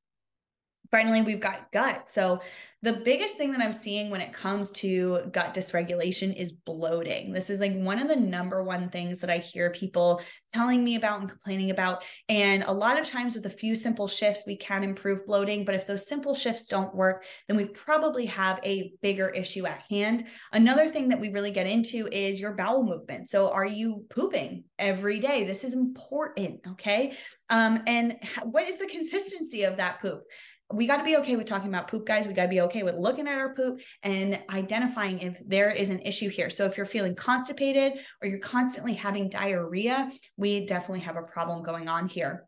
[0.92, 2.09] finally we've got gut.
[2.09, 2.40] So
[2.83, 7.33] the biggest thing that i'm seeing when it comes to gut dysregulation is bloating.
[7.33, 10.96] This is like one of the number one things that i hear people telling me
[10.96, 12.05] about and complaining about.
[12.28, 15.64] And a lot of times with a few simple shifts we can improve bloating.
[15.64, 19.85] But if those simple shifts don't work then we probably have a bigger issue at
[19.88, 20.26] hand.
[20.52, 23.28] Another thing that we really get into is your bowel movement.
[23.31, 25.44] So are you pooping every day?
[25.44, 27.16] This is important okay?
[27.48, 30.24] Um, and what is the consistency of that poop
[30.73, 32.27] we got to be okay with talking about poop, guys.
[32.27, 35.91] We got to be okay with looking at our poop and identifying if there is
[35.91, 36.51] an issue here.
[36.51, 41.63] So, if you're feeling constipated or you're constantly having diarrhea, we definitely have a problem
[41.63, 42.47] going on here.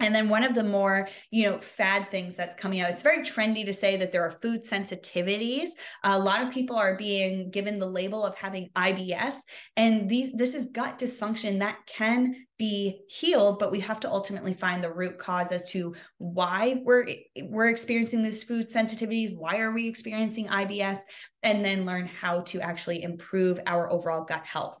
[0.00, 3.22] And then one of the more, you know, fad things that's coming out, it's very
[3.22, 5.68] trendy to say that there are food sensitivities.
[6.02, 9.36] A lot of people are being given the label of having IBS,
[9.76, 14.54] and these this is gut dysfunction that can be healed, but we have to ultimately
[14.54, 17.06] find the root cause as to why we're
[17.44, 20.98] we're experiencing these food sensitivities, why are we experiencing IBS,
[21.44, 24.78] and then learn how to actually improve our overall gut health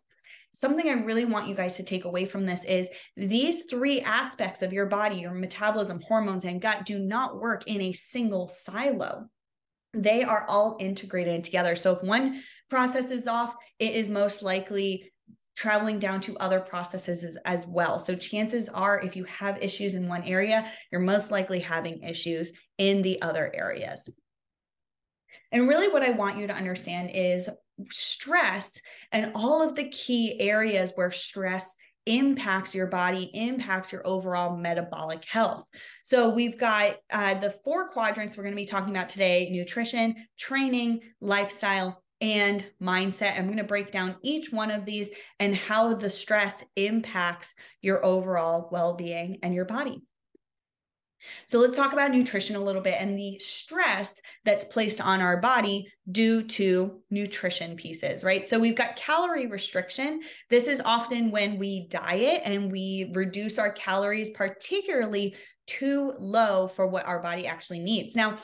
[0.54, 4.62] something I really want you guys to take away from this is these three aspects
[4.62, 9.26] of your body, your metabolism, hormones, and gut, do not work in a single silo.
[9.92, 11.74] They are all integrated together.
[11.76, 12.40] So if one
[12.70, 15.12] process is off, it is most likely
[15.56, 17.98] traveling down to other processes as, as, well.
[17.98, 22.52] So chances are if you have issues in one area, you're most likely having issues
[22.78, 24.08] in the other areas.
[25.52, 27.48] And really what I want you to understand is
[27.90, 28.80] stress
[29.12, 31.74] and all of the key areas where stress
[32.06, 35.66] impacts your body, impacts your overall metabolic health.
[36.02, 40.14] So we've got uh, the four quadrants we're going to be talking about today nutrition,
[40.38, 43.36] training, lifestyle, and mindset.
[43.36, 45.10] I'm going to break down each one of these
[45.40, 50.02] and how the stress impacts your overall well being and your body.
[51.46, 55.40] So let's talk about nutrition a little bit and the stress that's placed on our
[55.40, 58.46] body due to nutrition pieces, right?
[58.46, 60.20] So we've got calorie restriction.
[60.50, 66.86] This is often when we diet and we reduce our calories, particularly too low for
[66.86, 68.14] what our body actually needs.
[68.14, 68.36] Now,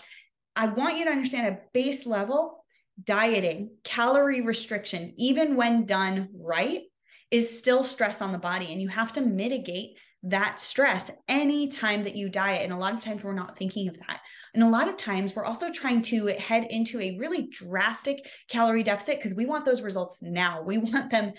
[0.56, 2.64] I want you to understand at base level,
[3.02, 6.82] dieting, calorie restriction, even when done right,
[7.30, 8.72] is still stress on the body.
[8.72, 12.62] And you have to mitigate that stress anytime that you diet.
[12.62, 14.20] And a lot of times we're not thinking of that.
[14.54, 18.82] And a lot of times we're also trying to head into a really drastic calorie
[18.82, 20.62] deficit because we want those results now.
[20.62, 21.32] We want them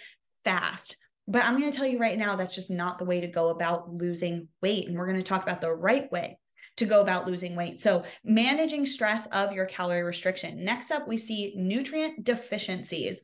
[0.43, 0.97] fast.
[1.27, 3.49] But I'm going to tell you right now, that's just not the way to go
[3.49, 4.87] about losing weight.
[4.87, 6.39] And we're going to talk about the right way
[6.77, 7.79] to go about losing weight.
[7.79, 10.65] So, managing stress of your calorie restriction.
[10.65, 13.21] Next up, we see nutrient deficiencies.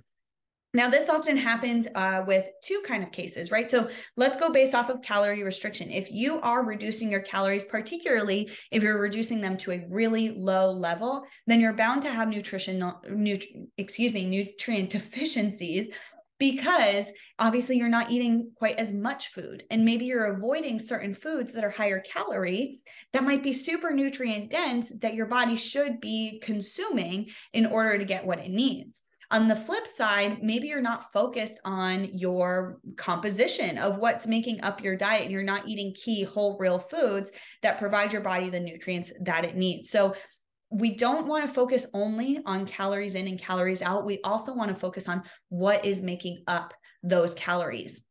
[0.78, 3.68] Now, this often happens uh, with two kind of cases, right?
[3.68, 5.90] So let's go based off of calorie restriction.
[5.90, 10.70] If you are reducing your calories, particularly if you're reducing them to a really low
[10.70, 13.44] level, then you're bound to have nutrition, nut-
[13.80, 15.90] excuse me, nutrient deficiencies
[16.38, 21.52] because obviously you're not eating quite as much food and maybe you're avoiding certain foods
[21.54, 22.80] that are higher calorie
[23.13, 28.06] that might be super nutrient dense that your body should be consuming in order to
[28.06, 33.78] get what it needs on the flip side, maybe you're not focused on your composition
[33.78, 37.78] of what's making up your diet and you're not eating key whole real foods that
[37.78, 39.90] provide your body the nutrients that it needs.
[39.90, 40.16] So
[40.70, 44.06] we don't want to focus only on calories in and calories out.
[44.06, 48.07] We also want to focus on what is making up those calories.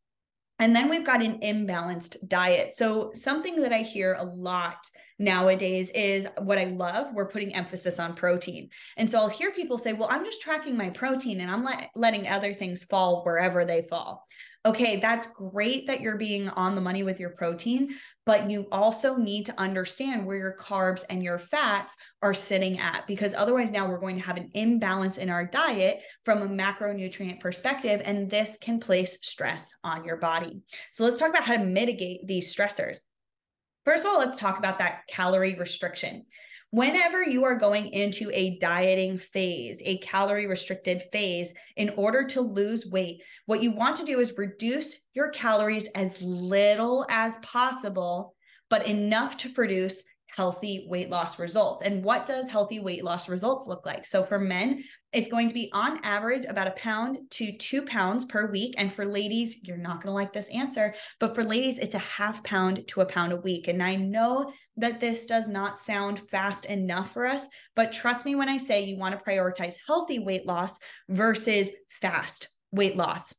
[0.58, 2.72] And then we've got an imbalanced diet.
[2.72, 4.78] So, something that I hear a lot
[5.18, 7.14] nowadays is what I love.
[7.14, 8.68] We're putting emphasis on protein.
[8.96, 11.90] And so I'll hear people say, well, I'm just tracking my protein and I'm let,
[11.94, 14.26] letting other things fall wherever they fall.
[14.66, 19.14] Okay, that's great that you're being on the money with your protein, but you also
[19.14, 23.88] need to understand where your carbs and your fats are sitting at because otherwise, now
[23.88, 28.58] we're going to have an imbalance in our diet from a macronutrient perspective, and this
[28.60, 30.60] can place stress on your body.
[30.90, 32.98] So, let's talk about how to mitigate these stressors.
[33.84, 36.24] First of all, let's talk about that calorie restriction.
[36.76, 42.42] Whenever you are going into a dieting phase, a calorie restricted phase, in order to
[42.42, 48.34] lose weight, what you want to do is reduce your calories as little as possible,
[48.68, 50.04] but enough to produce
[50.36, 51.82] healthy weight loss results.
[51.82, 54.06] And what does healthy weight loss results look like?
[54.06, 58.26] So for men, it's going to be on average about a pound to two pounds
[58.26, 58.74] per week.
[58.76, 62.00] And for ladies, you're not going to like this answer, but for ladies, it's a
[62.00, 63.68] half pound to a pound a week.
[63.68, 68.34] And I know that this does not sound fast enough for us, but trust me
[68.34, 73.32] when I say you want to prioritize healthy weight loss versus fast weight loss.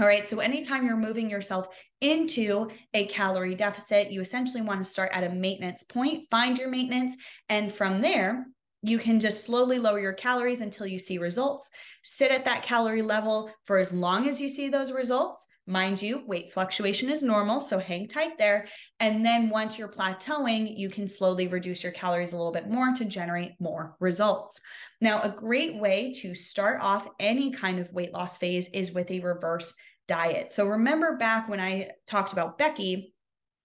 [0.00, 0.26] All right.
[0.26, 1.66] So anytime you're moving yourself
[2.00, 6.70] into a calorie deficit, you essentially want to start at a maintenance point, find your
[6.70, 7.16] maintenance,
[7.50, 8.46] and from there,
[8.82, 11.68] you can just slowly lower your calories until you see results.
[12.02, 15.46] Sit at that calorie level for as long as you see those results.
[15.66, 18.68] Mind you, weight fluctuation is normal, so hang tight there.
[18.98, 22.94] And then once you're plateauing, you can slowly reduce your calories a little bit more
[22.94, 24.58] to generate more results.
[25.02, 29.10] Now, a great way to start off any kind of weight loss phase is with
[29.10, 29.74] a reverse
[30.10, 30.50] diet.
[30.50, 33.14] So remember back when I talked about Becky,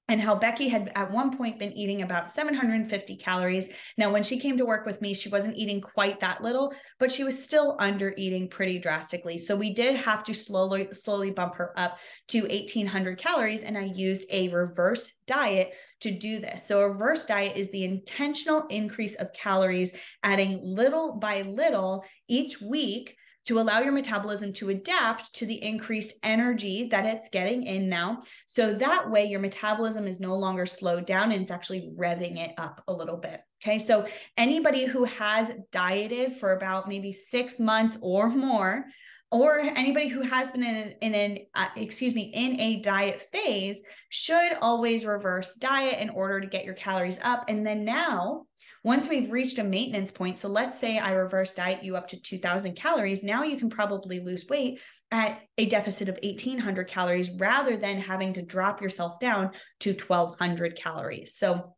[0.08, 3.69] and how Becky had at one point been eating about 750 calories.
[3.97, 7.12] Now, when she came to work with me, she wasn't eating quite that little, but
[7.12, 9.39] she was still under eating pretty drastically.
[9.39, 13.63] So we did have to slowly, slowly bump her up to 1800 calories.
[13.63, 16.67] And I used a reverse diet to do this.
[16.67, 22.62] So a reverse diet is the intentional increase of calories, adding little by little each
[22.62, 27.88] week to allow your metabolism to adapt to the increased energy that it's getting in
[27.88, 28.23] now.
[28.45, 32.53] So that way, your metabolism is no longer slowed down and it's actually revving it
[32.58, 33.41] up a little bit.
[33.63, 33.79] Okay.
[33.79, 38.86] So anybody who has dieted for about maybe six months or more,
[39.31, 43.81] or anybody who has been in, in an uh, excuse me in a diet phase
[44.10, 48.45] should always reverse diet in order to get your calories up and then now
[48.86, 52.21] once we've reached a maintenance point, so let's say I reverse diet you up to
[52.21, 57.78] 2000 calories, now you can probably lose weight at a deficit of 1800 calories rather
[57.78, 61.34] than having to drop yourself down to 1200 calories.
[61.34, 61.74] So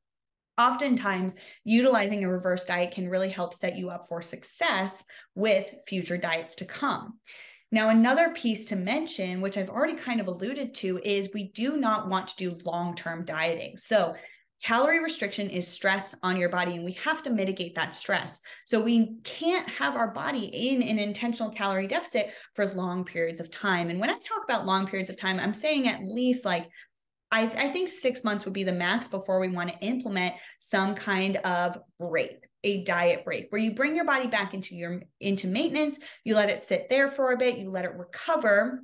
[0.58, 5.02] oftentimes utilizing a reverse diet can really help set you up for success
[5.34, 7.20] with future diets to come.
[7.72, 11.78] Now, another piece to mention, which I've already kind of alluded to, is we do
[11.78, 13.78] not want to do long term dieting.
[13.78, 14.16] So,
[14.64, 18.40] Calorie restriction is stress on your body, and we have to mitigate that stress.
[18.66, 23.52] So, we can't have our body in an intentional calorie deficit for long periods of
[23.52, 23.90] time.
[23.90, 26.70] And when I talk about long periods of time, I'm saying at least like
[27.32, 30.96] I, I, think six months would be the max before we want to implement some
[30.96, 35.48] kind of break a diet break where you bring your body back into your into
[35.48, 38.82] maintenance you let it sit there for a bit you let it recover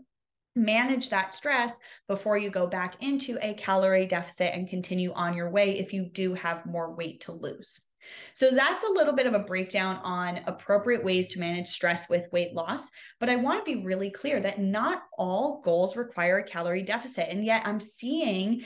[0.56, 5.50] manage that stress before you go back into a calorie deficit and continue on your
[5.50, 7.80] way if you do have more weight to lose.
[8.34, 12.32] So that's a little bit of a breakdown on appropriate ways to manage stress with
[12.32, 12.90] weight loss.
[13.20, 17.30] But I want to be really clear that not all goals require a calorie deficit.
[17.30, 18.64] And yet I'm seeing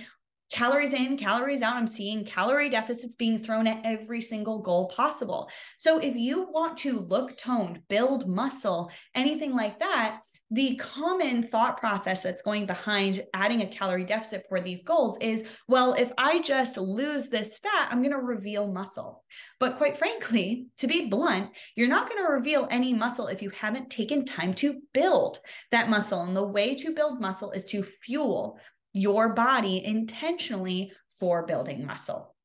[0.52, 1.76] calories in, calories out.
[1.76, 5.50] I'm seeing calorie deficits being thrown at every single goal possible.
[5.78, 11.77] So if you want to look toned, build muscle, anything like that, the common thought
[11.77, 16.39] process that's going behind adding a calorie deficit for these goals is well, if I
[16.39, 19.23] just lose this fat, I'm going to reveal muscle.
[19.60, 23.49] But quite frankly, to be blunt, you're not going to reveal any muscle if you
[23.49, 25.39] haven't taken time to build
[25.72, 26.22] that muscle.
[26.22, 28.57] And the way to build muscle is to fuel
[28.93, 32.36] your body intentionally for building muscle.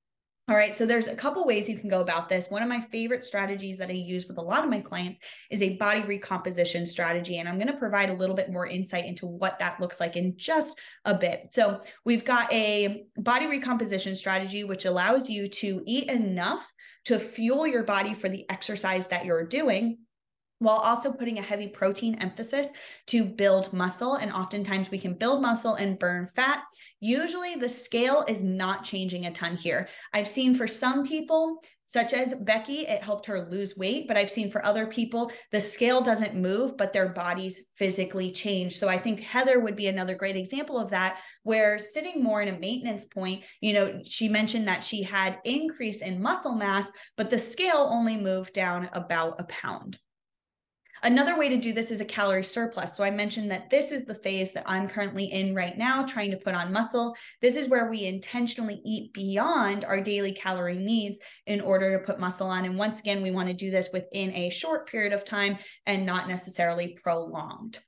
[0.49, 2.51] All right, so there's a couple ways you can go about this.
[2.51, 5.21] One of my favorite strategies that I use with a lot of my clients
[5.51, 7.39] is a body recomposition strategy.
[7.39, 10.17] And I'm going to provide a little bit more insight into what that looks like
[10.17, 11.51] in just a bit.
[11.53, 16.73] So, we've got a body recomposition strategy, which allows you to eat enough
[17.05, 19.99] to fuel your body for the exercise that you're doing
[20.63, 22.73] while also putting a heavy protein emphasis
[23.09, 24.15] to build muscle.
[24.15, 26.63] And oftentimes we can build muscle and burn fat.
[27.01, 29.89] Usually the scale is not changing a ton here.
[30.13, 34.09] I've seen for some people, such as Becky, it helped her lose weight.
[34.09, 38.79] But I've seen for other people, the scale doesn't move, but their bodies physically change.
[38.79, 42.55] So I think Heather would be another great example of that, where sitting more in
[42.55, 47.29] a maintenance point, you know, she mentioned that she had increase in muscle mass, but
[47.29, 49.99] the scale only moved down about a pound.
[51.05, 52.97] Another way to do this is a calorie surplus.
[52.97, 56.31] So I mentioned that this is the phase that I'm currently in right now, trying
[56.31, 57.17] to put on muscle.
[57.41, 62.21] This is where we intentionally eat beyond our daily calorie needs in order to put
[62.21, 62.65] muscle on.
[62.65, 66.07] And once again, we want to do this within a short period of time and
[66.07, 67.81] not necessarily prolonged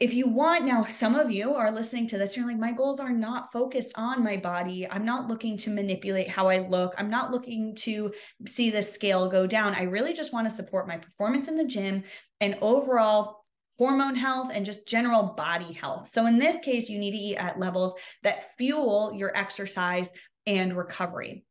[0.00, 2.98] if you want now some of you are listening to this you're like my goals
[2.98, 4.88] are not focused on my body.
[4.90, 6.94] I'm not looking to manipulate how i look.
[6.98, 8.12] I'm not looking to
[8.46, 9.74] see the scale go down.
[9.74, 12.02] I really just want to support my performance in the gym
[12.40, 13.42] and overall
[13.78, 16.08] hormone health and just general body health.
[16.08, 20.10] So in this case you need to eat at levels that fuel your exercise
[20.46, 21.44] and recovery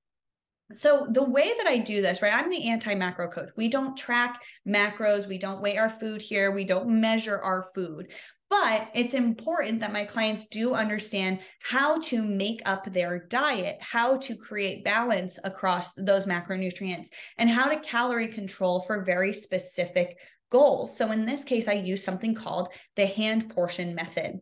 [0.73, 2.33] so the way that I do this, right?
[2.33, 3.49] I'm the anti-macro coach.
[3.57, 8.11] We don't track macros, we don't weigh our food here, we don't measure our food.
[8.49, 14.17] But it's important that my clients do understand how to make up their diet, how
[14.17, 17.07] to create balance across those macronutrients,
[17.39, 20.19] and how to calorie control for very specific
[20.51, 20.95] goals.
[20.95, 24.39] So in this case, I use something called the hand portion method.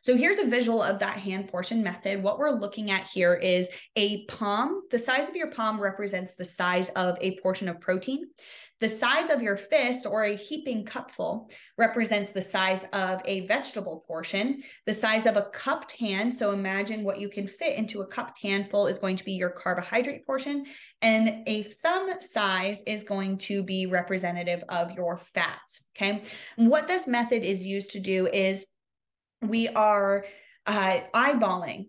[0.00, 2.22] So here's a visual of that hand portion method.
[2.22, 4.82] What we're looking at here is a palm.
[4.90, 8.26] The size of your palm represents the size of a portion of protein.
[8.82, 14.02] The size of your fist or a heaping cupful represents the size of a vegetable
[14.08, 14.60] portion.
[14.86, 18.42] The size of a cupped hand, so imagine what you can fit into a cupped
[18.42, 20.66] handful is going to be your carbohydrate portion.
[21.00, 25.82] And a thumb size is going to be representative of your fats.
[25.96, 26.24] Okay.
[26.56, 28.66] What this method is used to do is
[29.42, 30.24] we are
[30.66, 31.88] uh, eyeballing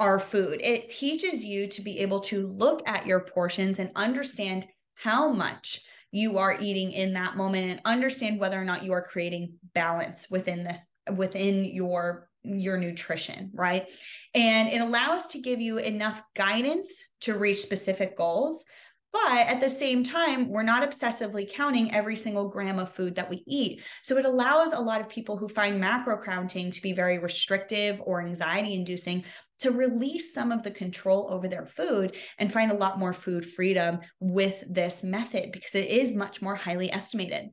[0.00, 0.60] our food.
[0.62, 5.80] It teaches you to be able to look at your portions and understand how much
[6.10, 10.28] you are eating in that moment and understand whether or not you are creating balance
[10.30, 13.88] within this within your your nutrition, right?
[14.34, 18.64] And it allows to give you enough guidance to reach specific goals,
[19.12, 23.28] but at the same time, we're not obsessively counting every single gram of food that
[23.28, 23.82] we eat.
[24.02, 28.00] So it allows a lot of people who find macro counting to be very restrictive
[28.04, 29.24] or anxiety inducing
[29.60, 33.44] to release some of the control over their food and find a lot more food
[33.44, 37.48] freedom with this method because it is much more highly estimated.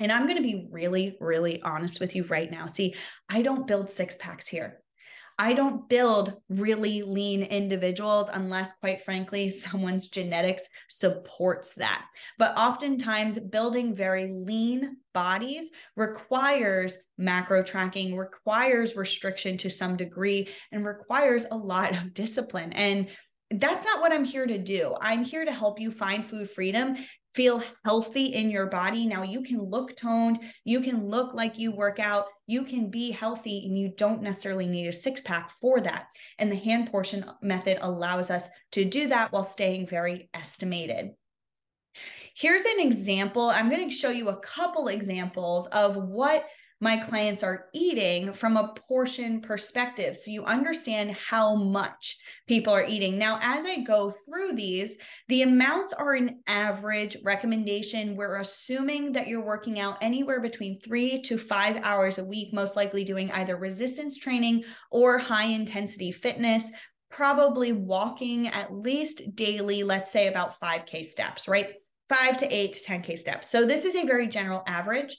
[0.00, 2.66] And I'm going to be really, really honest with you right now.
[2.66, 2.94] See,
[3.28, 4.82] I don't build six packs here.
[5.40, 12.04] I don't build really lean individuals unless, quite frankly, someone's genetics supports that.
[12.38, 20.84] But oftentimes, building very lean bodies requires macro tracking, requires restriction to some degree, and
[20.84, 22.74] requires a lot of discipline.
[22.74, 23.08] And
[23.50, 24.94] that's not what I'm here to do.
[25.00, 26.96] I'm here to help you find food freedom
[27.34, 29.06] feel healthy in your body.
[29.06, 33.10] Now you can look toned, you can look like you work out, you can be
[33.10, 36.06] healthy, and you don't necessarily need a six pack for that.
[36.38, 41.10] And the hand portion method allows us to do that while staying very estimated.
[42.34, 43.50] Here's an example.
[43.50, 46.46] I'm going to show you a couple examples of what
[46.82, 50.16] my clients are eating from a portion perspective.
[50.16, 52.16] So you understand how much
[52.48, 53.18] people are eating.
[53.18, 54.96] Now, as I go through these,
[55.28, 58.16] the amounts are an average recommendation.
[58.16, 62.76] We're assuming that you're working out anywhere between three to five hours a week, most
[62.76, 66.72] likely doing either resistance training or high intensity fitness.
[67.10, 71.74] Probably walking at least daily, let's say about 5K steps, right?
[72.08, 73.50] Five to eight to 10K steps.
[73.50, 75.16] So, this is a very general average.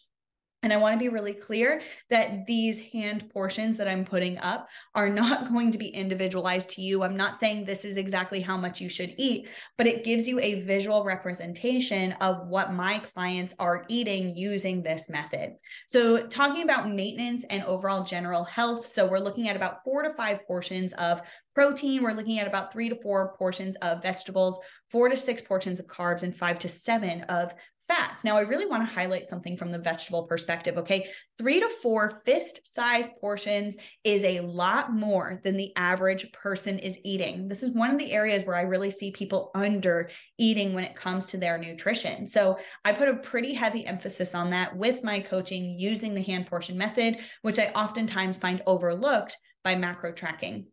[0.63, 4.69] And I want to be really clear that these hand portions that I'm putting up
[4.93, 7.03] are not going to be individualized to you.
[7.03, 9.47] I'm not saying this is exactly how much you should eat,
[9.77, 15.09] but it gives you a visual representation of what my clients are eating using this
[15.09, 15.53] method.
[15.87, 18.85] So, talking about maintenance and overall general health.
[18.85, 21.21] So, we're looking at about four to five portions of
[21.53, 22.03] protein.
[22.03, 24.59] We're looking at about three to four portions of vegetables,
[24.89, 27.53] four to six portions of carbs, and five to seven of
[27.91, 28.23] fats.
[28.23, 30.77] Now, I really want to highlight something from the vegetable perspective.
[30.77, 31.09] Okay.
[31.37, 36.97] Three to four fist sized portions is a lot more than the average person is
[37.03, 37.47] eating.
[37.47, 40.95] This is one of the areas where I really see people under eating when it
[40.95, 42.27] comes to their nutrition.
[42.27, 46.47] So I put a pretty heavy emphasis on that with my coaching using the hand
[46.47, 50.67] portion method, which I oftentimes find overlooked by macro tracking.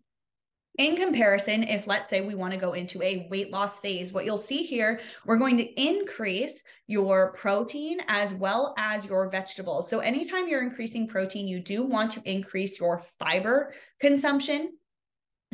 [0.79, 4.25] In comparison, if let's say we want to go into a weight loss phase, what
[4.25, 9.91] you'll see here, we're going to increase your protein as well as your vegetables.
[9.91, 14.79] So anytime you're increasing protein, you do want to increase your fiber consumption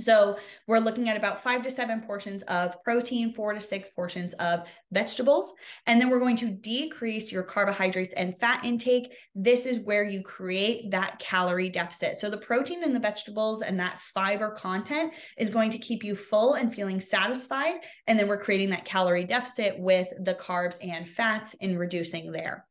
[0.00, 0.36] so
[0.66, 4.64] we're looking at about five to seven portions of protein, four to six portions of
[4.90, 5.54] vegetables.
[5.86, 9.12] And then we're going to decrease your carbohydrates and fat intake.
[9.36, 12.16] This is where you create that calorie deficit.
[12.16, 16.16] So the protein and the vegetables and that fiber content is going to keep you
[16.16, 17.74] full and feeling satisfied.
[18.08, 22.66] And then we're creating that calorie deficit with the carbs and fats and reducing there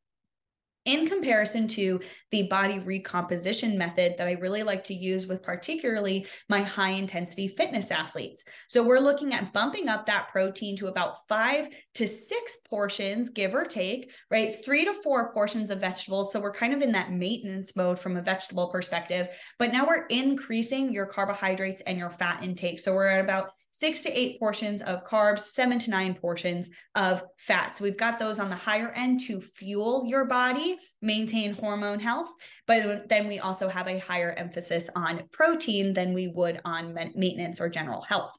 [0.85, 1.99] in comparison to
[2.31, 7.47] the body recomposition method that I really like to use with particularly my high intensity
[7.47, 8.43] fitness athletes.
[8.67, 13.55] So we're looking at bumping up that protein to about five to six portions, give
[13.55, 14.53] or take, right?
[14.63, 16.31] Three to four portions of vegetables.
[16.31, 19.29] So we're kind of in that maintenance mode from a vegetable perspective,
[19.59, 22.79] but now we're increasing your carbohydrates and your fat intake.
[22.79, 27.23] So we're at about six to eight portions of carbs, seven to nine portions of
[27.37, 27.75] fat.
[27.75, 32.29] So we've got those on the higher end to fuel your body, maintain hormone health.
[32.67, 37.59] But then we also have a higher emphasis on protein than we would on maintenance
[37.59, 38.33] or general health.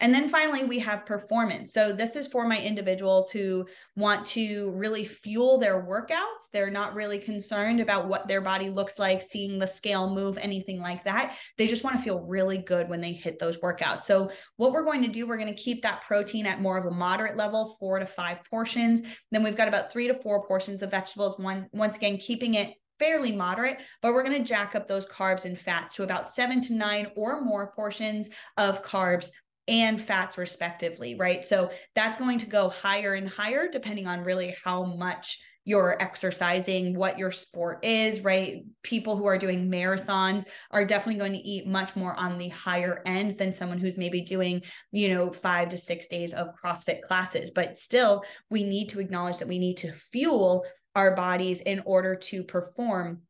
[0.00, 1.72] And then finally, we have performance.
[1.72, 3.66] So, this is for my individuals who
[3.96, 6.48] want to really fuel their workouts.
[6.52, 10.80] They're not really concerned about what their body looks like, seeing the scale move, anything
[10.80, 11.36] like that.
[11.58, 14.04] They just want to feel really good when they hit those workouts.
[14.04, 16.86] So, what we're going to do, we're going to keep that protein at more of
[16.86, 19.02] a moderate level, four to five portions.
[19.30, 21.38] Then we've got about three to four portions of vegetables.
[21.38, 25.44] One, once again, keeping it fairly moderate, but we're going to jack up those carbs
[25.44, 29.30] and fats to about seven to nine or more portions of carbs
[29.68, 31.44] and fats respectively, right?
[31.44, 36.96] So that's going to go higher and higher depending on really how much you're exercising,
[36.96, 38.64] what your sport is, right?
[38.82, 43.00] People who are doing marathons are definitely going to eat much more on the higher
[43.06, 47.52] end than someone who's maybe doing, you know, five to six days of CrossFit classes.
[47.52, 50.64] But still, we need to acknowledge that we need to fuel
[50.96, 53.20] our bodies in order to perform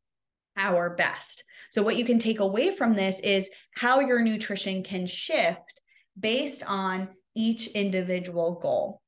[0.56, 1.44] our best.
[1.70, 5.71] So, what you can take away from this is how your nutrition can shift
[6.18, 9.00] based on each individual goal.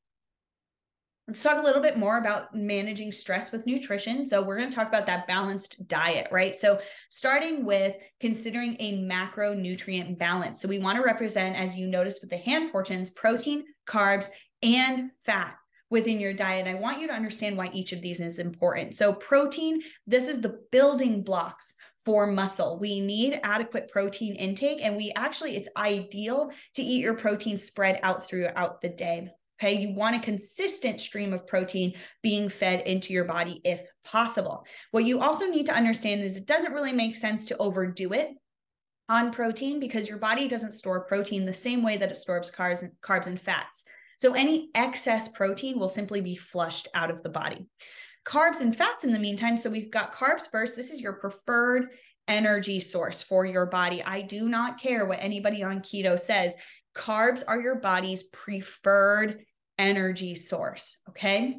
[1.26, 4.26] Let's talk a little bit more about managing stress with nutrition.
[4.26, 6.54] So, we're going to talk about that balanced diet, right?
[6.54, 10.60] So, starting with considering a macronutrient balance.
[10.60, 14.28] So, we want to represent, as you noticed with the hand portions, protein, carbs,
[14.62, 15.56] and fat
[15.88, 16.66] within your diet.
[16.66, 18.94] I want you to understand why each of these is important.
[18.94, 21.74] So, protein, this is the building blocks
[22.04, 22.78] for muscle.
[22.78, 28.00] We need adequate protein intake, and we actually, it's ideal to eat your protein spread
[28.02, 29.30] out throughout the day.
[29.60, 34.66] Okay, you want a consistent stream of protein being fed into your body if possible.
[34.90, 38.30] What you also need to understand is it doesn't really make sense to overdo it
[39.08, 42.82] on protein because your body doesn't store protein the same way that it stores carbs
[42.82, 43.84] and, carbs and fats.
[44.18, 47.66] So any excess protein will simply be flushed out of the body.
[48.24, 49.58] Carbs and fats in the meantime.
[49.58, 50.76] So we've got carbs first.
[50.76, 51.88] This is your preferred
[52.26, 54.02] energy source for your body.
[54.02, 56.54] I do not care what anybody on keto says.
[56.96, 59.44] Carbs are your body's preferred
[59.78, 60.98] energy source.
[61.10, 61.58] Okay.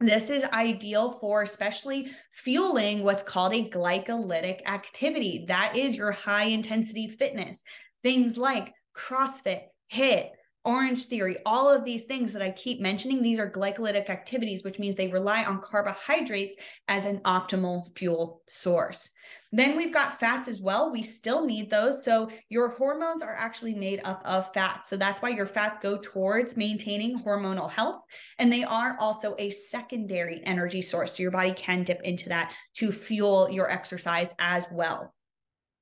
[0.00, 5.46] This is ideal for especially fueling what's called a glycolytic activity.
[5.48, 7.62] That is your high intensity fitness.
[8.02, 9.62] Things like CrossFit,
[9.92, 10.30] HIIT,
[10.66, 14.96] OrangeTheory, all of these things that I keep mentioning, these are glycolytic activities, which means
[14.96, 16.56] they rely on carbohydrates
[16.88, 19.10] as an optimal fuel source.
[19.52, 20.90] Then we've got fats as well.
[20.90, 22.04] We still need those.
[22.04, 24.88] So your hormones are actually made up of fats.
[24.88, 28.02] So that's why your fats go towards maintaining hormonal health.
[28.38, 31.16] And they are also a secondary energy source.
[31.16, 35.14] So your body can dip into that to fuel your exercise as well.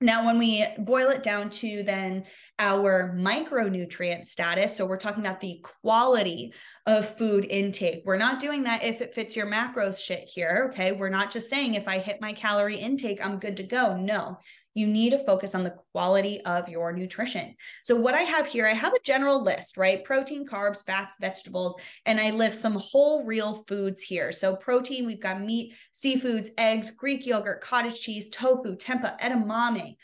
[0.05, 2.25] Now, when we boil it down to then
[2.59, 6.53] our micronutrient status, so we're talking about the quality
[6.85, 8.03] of food intake.
[8.05, 10.69] We're not doing that if it fits your macros shit here.
[10.71, 10.93] Okay.
[10.93, 13.97] We're not just saying if I hit my calorie intake, I'm good to go.
[13.97, 14.41] No,
[14.75, 17.55] you need to focus on the quality of your nutrition.
[17.83, 20.05] So, what I have here, I have a general list, right?
[20.05, 24.33] Protein, carbs, fats, vegetables, and I list some whole real foods here.
[24.33, 29.97] So, protein, we've got meat, seafoods, eggs, Greek yogurt, cottage cheese, tofu, tempeh, edamame.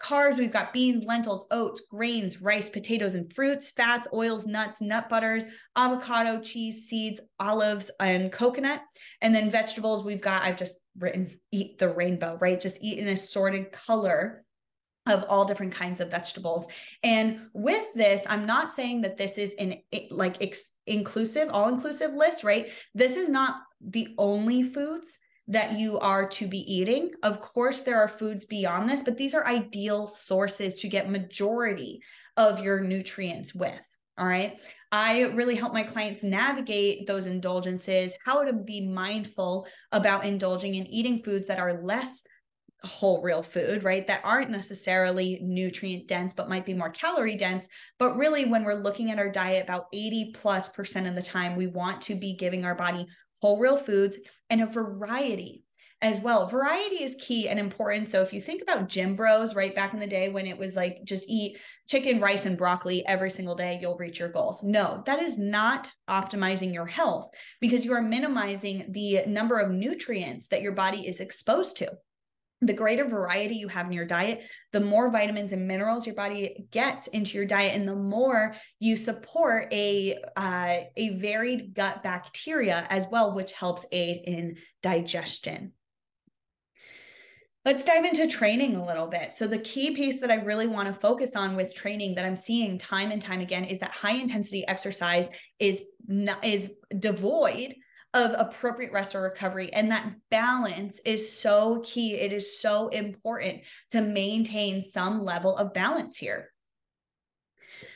[0.00, 5.08] Carbs, we've got beans, lentils, oats, grains, rice, potatoes, and fruits, fats, oils, nuts, nut
[5.10, 5.46] butters,
[5.76, 8.80] avocado, cheese, seeds, olives, and coconut.
[9.20, 12.58] And then vegetables, we've got, I've just written eat the rainbow, right?
[12.58, 14.44] Just eat an assorted color
[15.06, 16.66] of all different kinds of vegetables.
[17.02, 19.76] And with this, I'm not saying that this is an
[20.10, 22.68] like ex- inclusive, all inclusive list, right?
[22.94, 25.18] This is not the only foods
[25.50, 27.10] that you are to be eating.
[27.24, 32.00] Of course, there are foods beyond this, but these are ideal sources to get majority
[32.36, 33.84] of your nutrients with.
[34.16, 34.60] All right.
[34.92, 40.86] I really help my clients navigate those indulgences, how to be mindful about indulging in
[40.86, 42.22] eating foods that are less
[42.84, 44.06] whole real food, right?
[44.06, 47.66] That aren't necessarily nutrient dense, but might be more calorie dense.
[47.98, 51.56] But really, when we're looking at our diet, about 80 plus percent of the time,
[51.56, 53.06] we want to be giving our body
[53.40, 54.16] whole real foods
[54.48, 55.64] and a variety
[56.02, 56.46] as well.
[56.46, 58.08] Variety is key and important.
[58.08, 60.74] So if you think about gym bros, right back in the day when it was
[60.74, 64.62] like just eat chicken, rice, and broccoli every single day, you'll reach your goals.
[64.62, 67.28] No, that is not optimizing your health
[67.60, 71.92] because you are minimizing the number of nutrients that your body is exposed to.
[72.62, 74.42] The greater variety you have in your diet,
[74.72, 78.96] the more vitamins and minerals your body gets into your diet, and the more you
[78.96, 85.72] support a uh, a varied gut bacteria as well, which helps aid in digestion.
[87.64, 89.34] Let's dive into training a little bit.
[89.34, 92.36] So, the key piece that I really want to focus on with training that I'm
[92.36, 97.74] seeing time and time again is that high intensity exercise is not, is devoid
[98.14, 99.72] of appropriate rest or recovery.
[99.72, 102.14] And that balance is so key.
[102.14, 106.50] It is so important to maintain some level of balance here.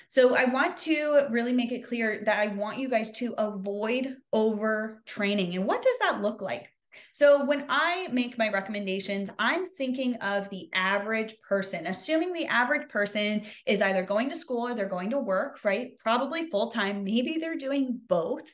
[0.08, 4.16] So I want to really make it clear that I want you guys to avoid
[4.32, 5.56] overtraining.
[5.56, 6.70] And what does that look like?
[7.12, 12.88] So when I make my recommendations, I'm thinking of the average person, assuming the average
[12.88, 15.98] person is either going to school or they're going to work, right?
[16.00, 17.04] Probably full time.
[17.04, 18.52] Maybe they're doing both.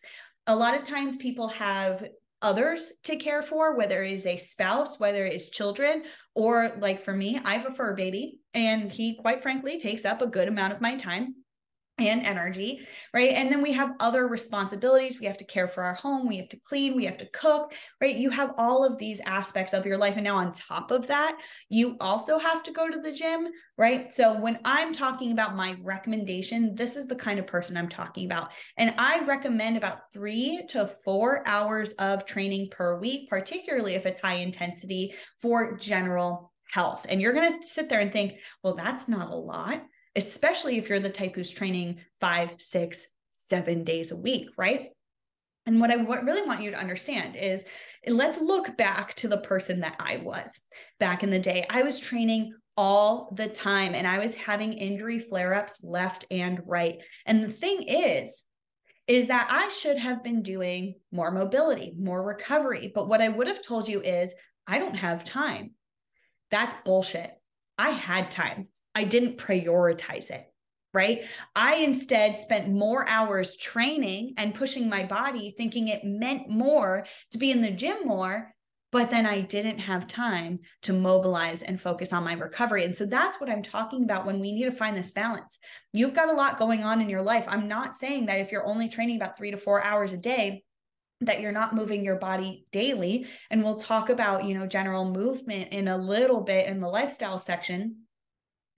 [0.51, 2.05] A lot of times people have
[2.42, 6.03] others to care for, whether it is a spouse, whether it is children,
[6.34, 10.22] or like for me, I have a fur baby, and he quite frankly takes up
[10.22, 11.36] a good amount of my time
[12.09, 13.32] and energy, right?
[13.32, 15.18] And then we have other responsibilities.
[15.20, 17.74] We have to care for our home, we have to clean, we have to cook,
[18.01, 18.16] right?
[18.16, 20.16] You have all of these aspects of your life.
[20.16, 21.38] And now, on top of that,
[21.68, 24.14] you also have to go to the gym, right?
[24.14, 28.26] So, when I'm talking about my recommendation, this is the kind of person I'm talking
[28.26, 28.51] about.
[28.76, 34.20] And I recommend about three to four hours of training per week, particularly if it's
[34.20, 37.07] high intensity for general health.
[37.09, 39.82] And you're going to sit there and think, well, that's not a lot
[40.16, 44.88] especially if you're the type who's training five, six, seven days a week, right?
[45.66, 47.64] And what I really want you to understand is
[48.06, 50.62] let's look back to the person that I was
[50.98, 51.66] back in the day.
[51.68, 56.61] I was training all the time and I was having injury flare ups left and
[56.66, 56.98] right.
[57.26, 58.42] And the thing is,
[59.06, 62.90] is that I should have been doing more mobility, more recovery.
[62.94, 64.34] But what I would have told you is,
[64.66, 65.72] I don't have time.
[66.50, 67.32] That's bullshit.
[67.76, 68.68] I had time.
[68.95, 70.45] I didn't prioritize it,
[70.93, 71.24] right?
[71.55, 77.38] I instead spent more hours training and pushing my body, thinking it meant more to
[77.38, 78.53] be in the gym more.
[78.93, 82.84] But then I didn't have time to mobilize and focus on my recovery.
[82.84, 85.61] And so that's what I'm talking about when we need to find this balance.
[85.93, 87.45] You've got a lot going on in your life.
[87.47, 90.64] I'm not saying that if you're only training about three to four hours a day,
[91.20, 95.72] that you're not moving your body daily and we'll talk about you know general movement
[95.72, 97.97] in a little bit in the lifestyle section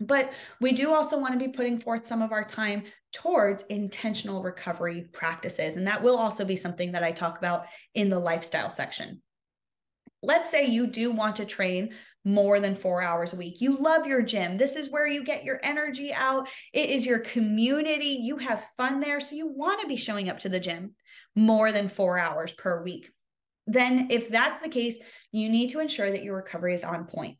[0.07, 4.42] but we do also want to be putting forth some of our time towards intentional
[4.42, 5.76] recovery practices.
[5.76, 9.22] And that will also be something that I talk about in the lifestyle section.
[10.22, 11.94] Let's say you do want to train
[12.24, 13.61] more than four hours a week.
[13.61, 14.57] You love your gym.
[14.57, 16.48] This is where you get your energy out.
[16.72, 18.18] It is your community.
[18.22, 19.18] You have fun there.
[19.18, 20.94] So you want to be showing up to the gym
[21.34, 23.11] more than four hours per week.
[23.66, 24.98] Then, if that's the case,
[25.30, 27.38] you need to ensure that your recovery is on point.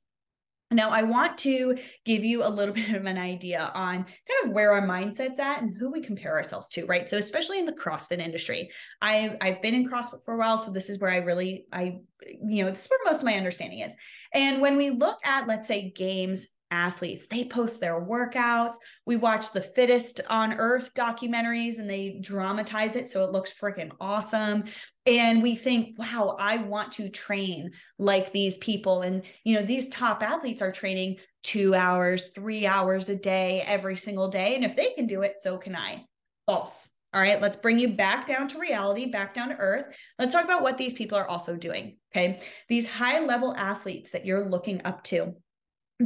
[0.73, 4.51] Now, I want to give you a little bit of an idea on kind of
[4.51, 7.09] where our mindset's at and who we compare ourselves to, right?
[7.09, 8.71] So, especially in the CrossFit industry,
[9.01, 12.01] I've I've been in CrossFit for a while, so this is where I really I
[12.25, 13.95] you know this is where most of my understanding is.
[14.35, 17.27] And when we look at let's say games athletes.
[17.27, 18.77] They post their workouts.
[19.07, 23.93] We watch the fittest on earth documentaries and they dramatize it so it looks freaking
[24.01, 24.65] awesome.
[25.07, 29.03] And we think, wow, I want to train like these people.
[29.03, 33.97] And, you know, these top athletes are training two hours, three hours a day, every
[33.97, 34.57] single day.
[34.57, 36.07] And if they can do it, so can I.
[36.47, 36.89] False.
[37.15, 39.95] All right, let's bring you back down to reality, back down to earth.
[40.19, 41.99] Let's talk about what these people are also doing.
[42.11, 42.41] Okay.
[42.71, 45.35] These high level athletes that you're looking up to,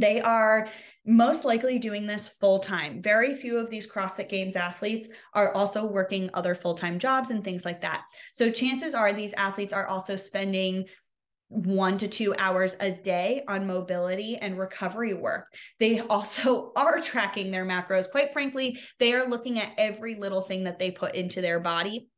[0.00, 0.68] they are
[1.04, 3.00] most likely doing this full time.
[3.00, 7.44] Very few of these CrossFit Games athletes are also working other full time jobs and
[7.44, 8.04] things like that.
[8.32, 10.86] So, chances are these athletes are also spending
[11.48, 15.46] one to two hours a day on mobility and recovery work.
[15.78, 18.10] They also are tracking their macros.
[18.10, 22.08] Quite frankly, they are looking at every little thing that they put into their body.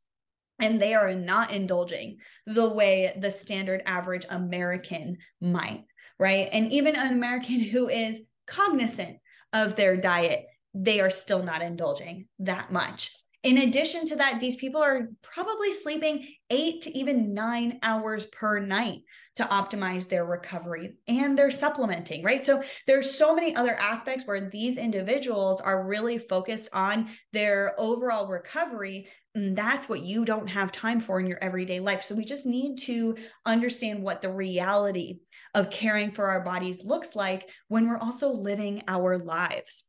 [0.60, 5.84] And they are not indulging the way the standard average American might,
[6.18, 6.48] right?
[6.52, 9.18] And even an American who is cognizant
[9.52, 13.10] of their diet, they are still not indulging that much.
[13.44, 18.58] In addition to that, these people are probably sleeping eight to even nine hours per
[18.58, 19.02] night
[19.36, 22.44] to optimize their recovery and they're supplementing, right?
[22.44, 28.26] So there's so many other aspects where these individuals are really focused on their overall
[28.26, 29.06] recovery.
[29.36, 32.02] And that's what you don't have time for in your everyday life.
[32.02, 33.16] So we just need to
[33.46, 35.20] understand what the reality
[35.54, 39.84] of caring for our bodies looks like when we're also living our lives.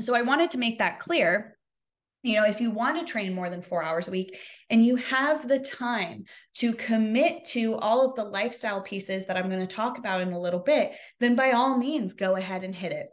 [0.00, 1.56] So I wanted to make that clear.
[2.22, 4.36] You know, if you want to train more than four hours a week
[4.70, 9.48] and you have the time to commit to all of the lifestyle pieces that I'm
[9.48, 12.74] going to talk about in a little bit, then by all means, go ahead and
[12.74, 13.08] hit it.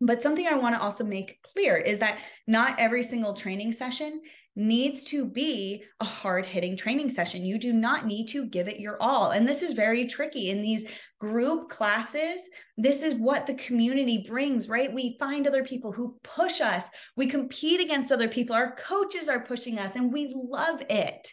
[0.00, 4.20] But something I want to also make clear is that not every single training session
[4.54, 7.44] needs to be a hard hitting training session.
[7.44, 9.30] You do not need to give it your all.
[9.30, 10.84] And this is very tricky in these
[11.20, 12.42] group classes.
[12.76, 14.92] This is what the community brings, right?
[14.92, 19.44] We find other people who push us, we compete against other people, our coaches are
[19.44, 21.32] pushing us, and we love it.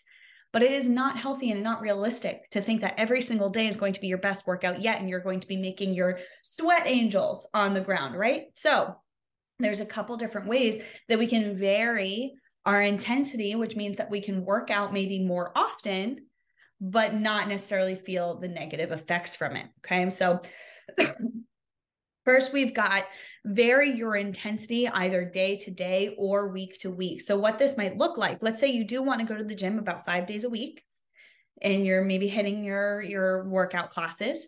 [0.56, 3.76] But it is not healthy and not realistic to think that every single day is
[3.76, 6.84] going to be your best workout yet, and you're going to be making your sweat
[6.86, 8.46] angels on the ground, right?
[8.54, 8.96] So,
[9.60, 12.36] there's a couple different ways that we can vary
[12.66, 16.28] our intensity, which means that we can work out maybe more often,
[16.80, 19.68] but not necessarily feel the negative effects from it.
[19.86, 20.10] Okay.
[20.10, 20.40] So,
[22.26, 23.06] First, we've got
[23.46, 27.22] vary your intensity either day to day or week to week.
[27.22, 29.56] So, what this might look like, let's say you do want to go to the
[29.56, 30.84] gym about five days a week
[31.62, 34.48] and you're maybe hitting your, your workout classes,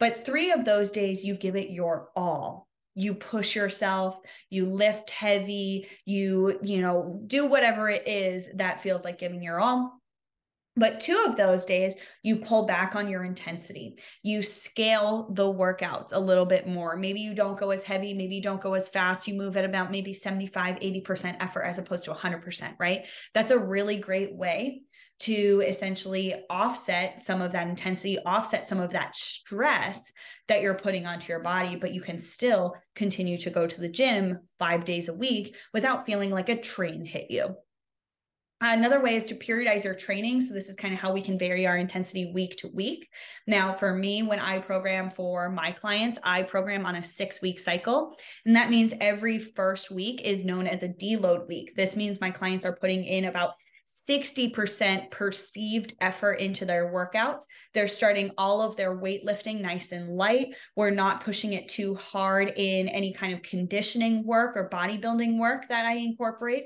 [0.00, 2.68] but three of those days you give it your all
[2.98, 4.18] you push yourself
[4.50, 9.60] you lift heavy you you know do whatever it is that feels like giving your
[9.60, 9.97] all
[10.78, 13.98] but two of those days, you pull back on your intensity.
[14.22, 16.96] You scale the workouts a little bit more.
[16.96, 19.26] Maybe you don't go as heavy, maybe you don't go as fast.
[19.26, 23.06] You move at about maybe 75, 80% effort as opposed to 100%, right?
[23.34, 24.82] That's a really great way
[25.20, 30.12] to essentially offset some of that intensity, offset some of that stress
[30.46, 33.88] that you're putting onto your body, but you can still continue to go to the
[33.88, 37.56] gym five days a week without feeling like a train hit you.
[38.60, 40.40] Another way is to periodize your training.
[40.40, 43.08] So, this is kind of how we can vary our intensity week to week.
[43.46, 47.60] Now, for me, when I program for my clients, I program on a six week
[47.60, 48.16] cycle.
[48.46, 51.76] And that means every first week is known as a deload week.
[51.76, 53.52] This means my clients are putting in about
[53.86, 57.44] 60% perceived effort into their workouts.
[57.72, 60.54] They're starting all of their weightlifting nice and light.
[60.76, 65.68] We're not pushing it too hard in any kind of conditioning work or bodybuilding work
[65.68, 66.64] that I incorporate.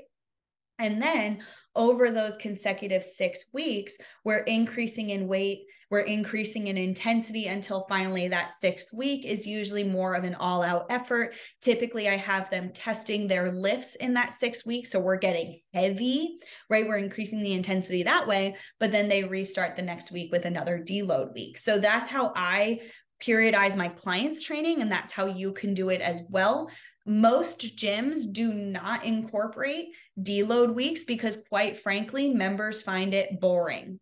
[0.79, 1.41] And then
[1.75, 8.27] over those consecutive six weeks, we're increasing in weight, we're increasing in intensity until finally
[8.27, 11.35] that sixth week is usually more of an all out effort.
[11.61, 14.91] Typically, I have them testing their lifts in that six weeks.
[14.91, 16.87] So we're getting heavy, right?
[16.87, 20.79] We're increasing the intensity that way, but then they restart the next week with another
[20.79, 21.59] deload week.
[21.59, 22.79] So that's how I
[23.21, 26.69] periodize my clients training and that's how you can do it as well
[27.05, 29.89] most gyms do not incorporate
[30.19, 33.99] deload weeks because, quite frankly, members find it boring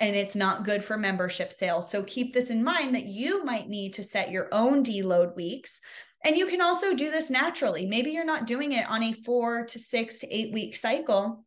[0.00, 1.90] and it's not good for membership sales.
[1.90, 5.80] So keep this in mind that you might need to set your own deload weeks.
[6.24, 7.86] And you can also do this naturally.
[7.86, 11.44] Maybe you're not doing it on a four to six to eight week cycle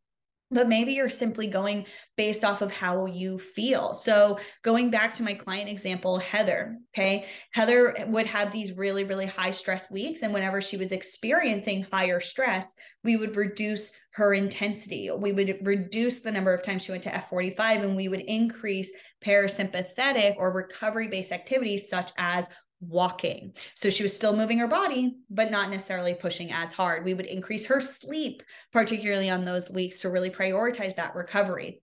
[0.49, 1.85] but maybe you're simply going
[2.15, 3.93] based off of how you feel.
[3.93, 9.25] So, going back to my client example, Heather, okay, Heather would have these really, really
[9.25, 10.21] high stress weeks.
[10.21, 12.73] And whenever she was experiencing higher stress,
[13.03, 15.11] we would reduce her intensity.
[15.11, 18.89] We would reduce the number of times she went to F45 and we would increase
[19.23, 22.49] parasympathetic or recovery based activities such as
[22.80, 23.53] walking.
[23.75, 27.05] So she was still moving her body, but not necessarily pushing as hard.
[27.05, 31.82] We would increase her sleep, particularly on those weeks, to really prioritize that recovery.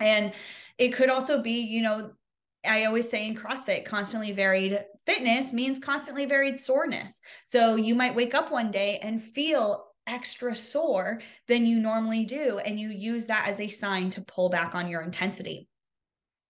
[0.00, 0.32] And
[0.78, 2.12] it could also be, you know,
[2.66, 7.20] I always say in CrossFit, constantly varied fitness means constantly varied soreness.
[7.44, 12.58] So you might wake up one day and feel extra sore than you normally do.
[12.58, 15.68] And you use that as a sign to pull back on your intensity.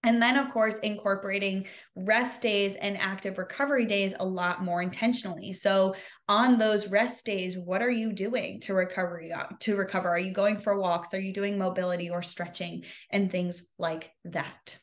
[0.04, 5.52] And then, of course, incorporating rest days and active recovery days a lot more intentionally.
[5.52, 5.96] So,
[6.28, 9.22] on those rest days, what are you doing to recover?
[9.34, 11.14] Uh, to recover, are you going for walks?
[11.14, 14.78] Are you doing mobility or stretching and things like that?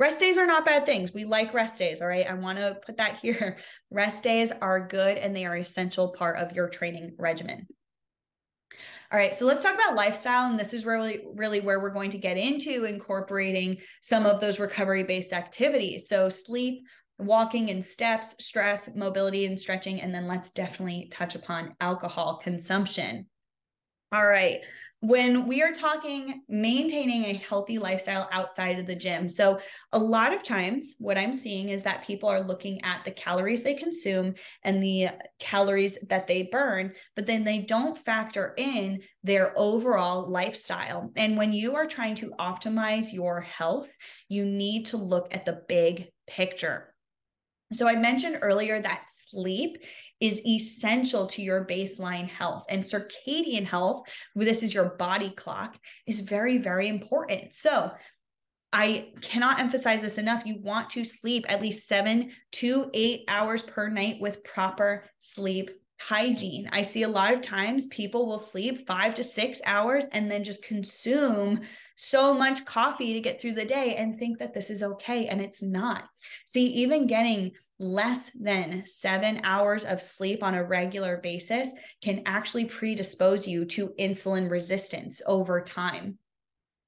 [0.00, 1.12] Rest days are not bad things.
[1.12, 2.00] We like rest days.
[2.00, 2.28] All right.
[2.28, 3.58] I want to put that here.
[3.90, 7.66] Rest days are good and they are essential part of your training regimen.
[9.12, 10.50] All right, so let's talk about lifestyle.
[10.50, 14.58] And this is really, really where we're going to get into incorporating some of those
[14.58, 16.08] recovery based activities.
[16.08, 16.84] So, sleep,
[17.18, 20.00] walking and steps, stress, mobility and stretching.
[20.00, 23.26] And then let's definitely touch upon alcohol consumption.
[24.12, 24.60] All right
[25.04, 29.28] when we are talking maintaining a healthy lifestyle outside of the gym.
[29.28, 29.60] So,
[29.92, 33.62] a lot of times, what I'm seeing is that people are looking at the calories
[33.62, 39.52] they consume and the calories that they burn, but then they don't factor in their
[39.58, 41.12] overall lifestyle.
[41.16, 43.94] And when you are trying to optimize your health,
[44.30, 46.94] you need to look at the big picture.
[47.74, 49.84] So, I mentioned earlier that sleep
[50.20, 52.64] is essential to your baseline health.
[52.68, 54.02] And circadian health,
[54.34, 57.54] this is your body clock, is very, very important.
[57.54, 57.92] So,
[58.76, 60.42] I cannot emphasize this enough.
[60.44, 65.70] You want to sleep at least seven to eight hours per night with proper sleep
[66.00, 66.68] hygiene.
[66.72, 70.42] I see a lot of times people will sleep five to six hours and then
[70.42, 71.60] just consume
[71.96, 75.26] so much coffee to get through the day and think that this is okay.
[75.26, 76.04] And it's not.
[76.44, 81.72] See, even getting less than seven hours of sleep on a regular basis
[82.02, 86.18] can actually predispose you to insulin resistance over time.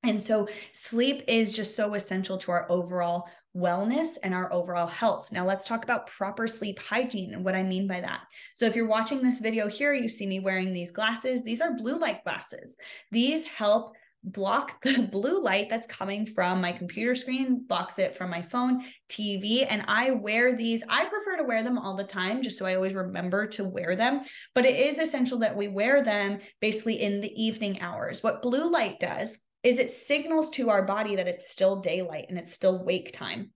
[0.02, 5.32] And so, sleep is just so essential to our overall wellness and our overall health.
[5.32, 8.20] Now, let's talk about proper sleep hygiene and what I mean by that.
[8.54, 11.42] So, if you're watching this video here, you see me wearing these glasses.
[11.42, 12.76] These are blue light glasses.
[13.10, 13.94] These help
[14.26, 18.84] block the blue light that's coming from my computer screen, blocks it from my phone,
[19.08, 19.64] TV.
[19.68, 20.82] And I wear these.
[20.88, 23.96] I prefer to wear them all the time just so I always remember to wear
[23.96, 24.20] them.
[24.54, 28.22] But it is essential that we wear them basically in the evening hours.
[28.22, 32.38] What blue light does is it signals to our body that it's still daylight and
[32.38, 33.50] it's still wake time.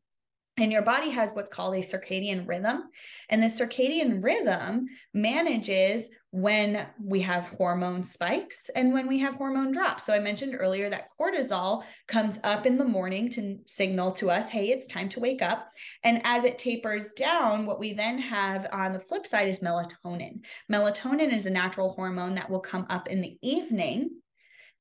[0.56, 2.82] And your body has what's called a circadian rhythm.
[3.28, 9.72] And the circadian rhythm manages when we have hormone spikes and when we have hormone
[9.72, 10.04] drops.
[10.04, 14.48] So I mentioned earlier that cortisol comes up in the morning to signal to us,
[14.48, 15.68] hey, it's time to wake up.
[16.04, 20.44] And as it tapers down, what we then have on the flip side is melatonin.
[20.70, 24.10] Melatonin is a natural hormone that will come up in the evening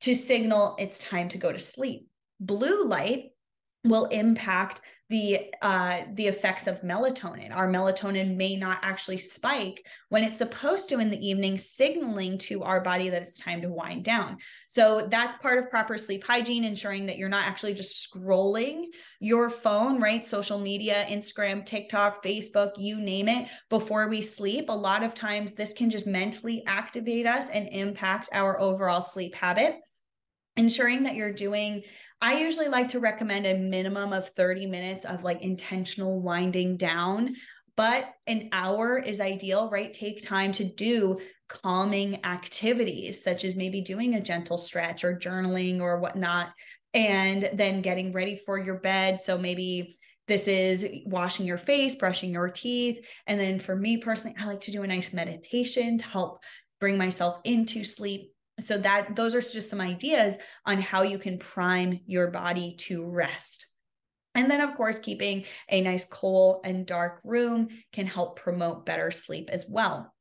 [0.02, 2.08] to signal it's time to go to sleep.
[2.40, 3.32] Blue light
[3.84, 7.56] will impact the uh, the effects of melatonin.
[7.56, 12.62] Our melatonin may not actually spike when it's supposed to in the evening, signaling to
[12.62, 14.38] our body that it's time to wind down.
[14.68, 18.86] So that's part of proper sleep hygiene, ensuring that you're not actually just scrolling
[19.20, 20.24] your phone, right?
[20.24, 24.70] Social media, Instagram, TikTok, Facebook, you name it, before we sleep.
[24.70, 29.34] A lot of times, this can just mentally activate us and impact our overall sleep
[29.34, 29.80] habit
[30.60, 31.82] ensuring that you're doing
[32.22, 37.36] I usually like to recommend a minimum of 30 minutes of like intentional winding down,
[37.78, 39.94] but an hour is ideal, right?
[39.94, 45.80] Take time to do calming activities, such as maybe doing a gentle stretch or journaling
[45.80, 46.50] or whatnot,
[46.94, 49.22] and then getting ready for your bed.
[49.22, 49.96] So maybe
[50.28, 53.04] this is washing your face, brushing your teeth.
[53.28, 56.40] And then for me personally, I like to do a nice meditation to help
[56.80, 61.38] bring myself into sleep so that those are just some ideas on how you can
[61.38, 63.68] prime your body to rest
[64.36, 69.12] and then, of course, keeping a nice cool and dark room can help promote better
[69.12, 70.14] sleep as well.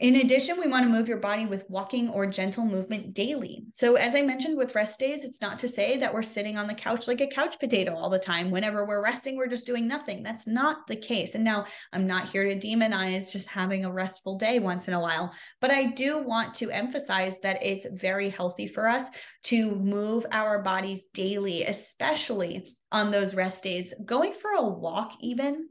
[0.00, 3.66] In addition, we want to move your body with walking or gentle movement daily.
[3.74, 6.66] So, as I mentioned with rest days, it's not to say that we're sitting on
[6.66, 8.50] the couch like a couch potato all the time.
[8.50, 10.22] Whenever we're resting, we're just doing nothing.
[10.22, 11.34] That's not the case.
[11.34, 15.00] And now I'm not here to demonize just having a restful day once in a
[15.00, 19.10] while, but I do want to emphasize that it's very healthy for us
[19.44, 23.92] to move our bodies daily, especially on those rest days.
[24.02, 25.68] Going for a walk, even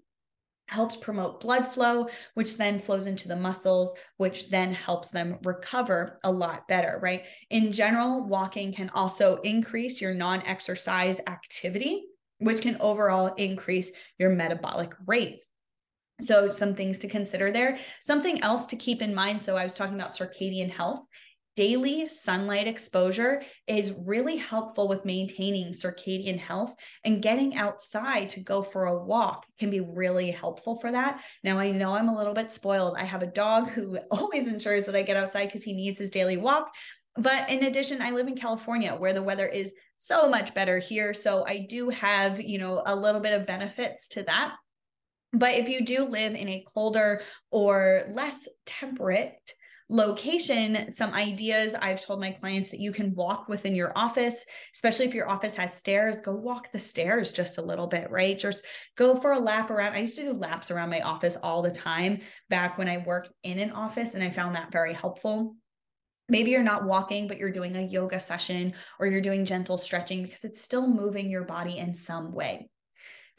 [0.69, 6.19] helps promote blood flow, which then flows into the muscles, which then helps them recover
[6.23, 7.23] a lot better, right?
[7.49, 12.05] In general, walking can also increase your non exercise activity,
[12.37, 15.39] which can overall increase your metabolic rate.
[16.21, 17.77] So, some things to consider there.
[18.01, 19.41] Something else to keep in mind.
[19.41, 21.05] So, I was talking about circadian health.
[21.59, 28.63] Daily sunlight exposure is really helpful with maintaining circadian health, and getting outside to go
[28.63, 31.21] for a walk can be really helpful for that.
[31.43, 32.95] Now, I know I'm a little bit spoiled.
[32.97, 36.11] I have a dog who always ensures that I get outside because he needs his
[36.11, 36.73] daily walk.
[37.17, 41.13] But in addition, I live in California where the weather is so much better here.
[41.13, 44.55] So I do have, you know, a little bit of benefits to that.
[45.33, 49.55] But if you do live in a colder or less temperate
[49.89, 55.05] location, some ideas I've told my clients that you can walk within your office, especially
[55.05, 58.37] if your office has stairs, go walk the stairs just a little bit, right?
[58.37, 58.63] Just
[58.95, 59.93] go for a lap around.
[59.93, 62.19] I used to do laps around my office all the time
[62.49, 65.55] back when I worked in an office, and I found that very helpful
[66.29, 70.21] maybe you're not walking but you're doing a yoga session or you're doing gentle stretching
[70.21, 72.69] because it's still moving your body in some way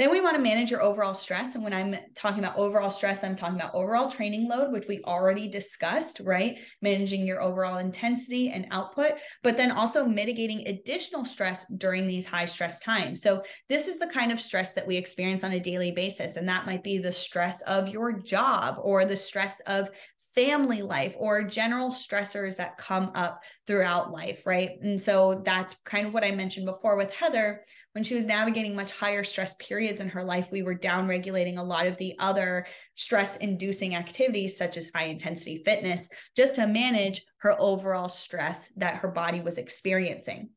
[0.01, 1.55] then we want to manage your overall stress.
[1.55, 5.03] And when I'm talking about overall stress, I'm talking about overall training load, which we
[5.05, 6.59] already discussed, right?
[6.81, 12.47] Managing your overall intensity and output, but then also mitigating additional stress during these high
[12.47, 13.21] stress times.
[13.21, 16.37] So, this is the kind of stress that we experience on a daily basis.
[16.37, 19.91] And that might be the stress of your job or the stress of
[20.35, 24.71] family life or general stressors that come up throughout life, right?
[24.83, 27.63] And so that's kind of what I mentioned before with Heather
[27.93, 31.59] when she was navigating much higher stress periods in her life, we were down regulating
[31.59, 36.67] a lot of the other stress inducing activities, such as high intensity fitness, just to
[36.69, 40.51] manage her overall stress that her body was experiencing.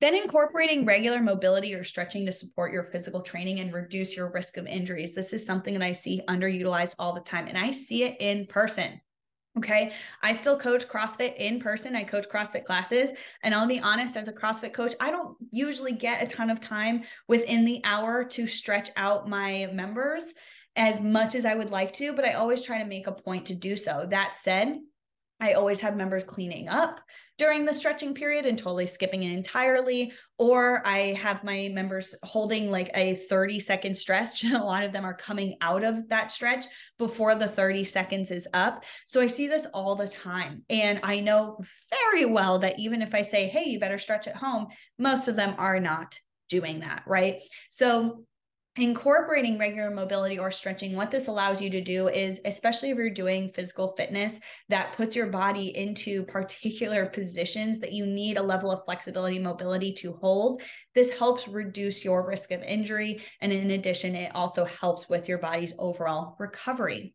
[0.00, 4.56] Then incorporating regular mobility or stretching to support your physical training and reduce your risk
[4.56, 5.14] of injuries.
[5.14, 8.46] This is something that I see underutilized all the time, and I see it in
[8.46, 9.00] person.
[9.58, 9.92] Okay.
[10.22, 11.96] I still coach CrossFit in person.
[11.96, 13.12] I coach CrossFit classes.
[13.42, 16.60] And I'll be honest, as a CrossFit coach, I don't usually get a ton of
[16.60, 20.34] time within the hour to stretch out my members
[20.76, 23.46] as much as I would like to, but I always try to make a point
[23.46, 24.06] to do so.
[24.10, 24.76] That said,
[25.40, 27.00] I always have members cleaning up
[27.38, 30.12] during the stretching period and totally skipping it entirely.
[30.38, 34.92] Or I have my members holding like a 30 second stretch, and a lot of
[34.92, 36.64] them are coming out of that stretch
[36.98, 38.84] before the 30 seconds is up.
[39.06, 40.62] So I see this all the time.
[40.70, 41.60] And I know
[41.90, 44.68] very well that even if I say, hey, you better stretch at home,
[44.98, 46.18] most of them are not
[46.48, 47.02] doing that.
[47.06, 47.40] Right.
[47.70, 48.24] So
[48.78, 53.08] incorporating regular mobility or stretching what this allows you to do is especially if you're
[53.08, 58.70] doing physical fitness that puts your body into particular positions that you need a level
[58.70, 60.62] of flexibility mobility to hold
[60.94, 65.38] this helps reduce your risk of injury and in addition it also helps with your
[65.38, 67.14] body's overall recovery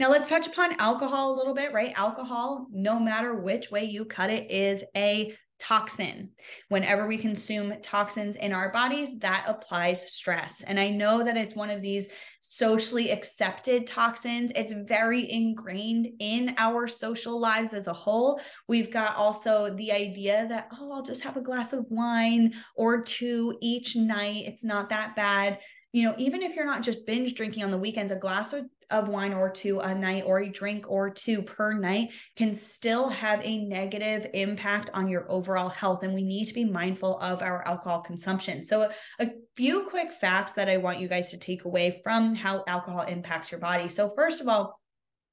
[0.00, 1.92] now let's touch upon alcohol a little bit, right?
[1.94, 6.30] Alcohol, no matter which way you cut it, is a toxin.
[6.68, 10.62] Whenever we consume toxins in our bodies, that applies stress.
[10.62, 12.08] And I know that it's one of these
[12.40, 14.50] socially accepted toxins.
[14.56, 18.40] It's very ingrained in our social lives as a whole.
[18.66, 23.02] We've got also the idea that, oh, I'll just have a glass of wine or
[23.02, 24.44] two each night.
[24.46, 25.58] It's not that bad.
[25.92, 28.64] You know, even if you're not just binge drinking on the weekends, a glass of
[28.90, 33.08] of wine or two a night or a drink or two per night can still
[33.08, 36.02] have a negative impact on your overall health.
[36.02, 38.64] And we need to be mindful of our alcohol consumption.
[38.64, 42.64] So, a, few quick facts that I want you guys to take away from how
[42.66, 43.88] alcohol impacts your body.
[43.90, 44.80] So, first of all,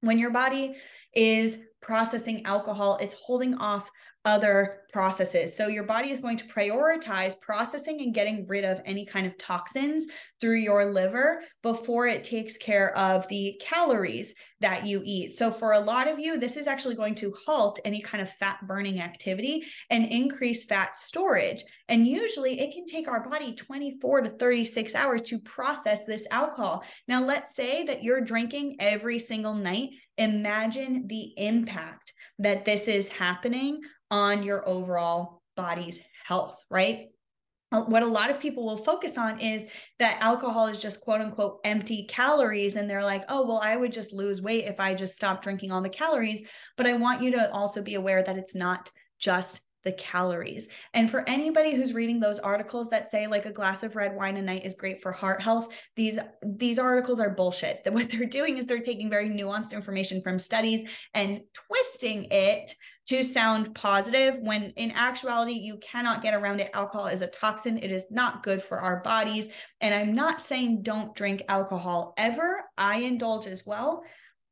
[0.01, 0.75] when your body
[1.13, 3.89] is processing alcohol, it's holding off
[4.25, 5.55] other processes.
[5.55, 9.37] So your body is going to prioritize processing and getting rid of any kind of
[9.37, 10.07] toxins
[10.41, 15.35] through your liver before it takes care of the calories that you eat.
[15.35, 18.29] So for a lot of you, this is actually going to halt any kind of
[18.33, 21.63] fat burning activity and increase fat storage.
[21.87, 26.83] And usually it can take our body 24 to 36 hours to process this alcohol.
[27.07, 29.91] Now, let's say that you're drinking every single night.
[30.17, 37.07] Imagine the impact that this is happening on your overall body's health, right?
[37.71, 39.67] Uh, what a lot of people will focus on is
[39.99, 42.77] that alcohol is just quote unquote empty calories.
[42.77, 45.71] And they're like, oh, well, I would just lose weight if I just stopped drinking
[45.71, 46.43] all the calories.
[46.77, 48.89] But I want you to also be aware that it's not
[49.19, 50.67] just the calories.
[50.93, 54.35] And for anybody who's reading those articles that say like a glass of red wine
[54.35, 57.85] a night is great for heart health, these these articles are bullshit.
[57.85, 62.75] That what they're doing is they're taking very nuanced information from studies and twisting it
[63.05, 66.69] to sound positive when in actuality you cannot get around it.
[66.73, 67.77] Alcohol is a toxin.
[67.77, 69.47] It is not good for our bodies.
[69.79, 72.65] And i'm not saying don't drink alcohol ever.
[72.77, 74.03] I indulge as well.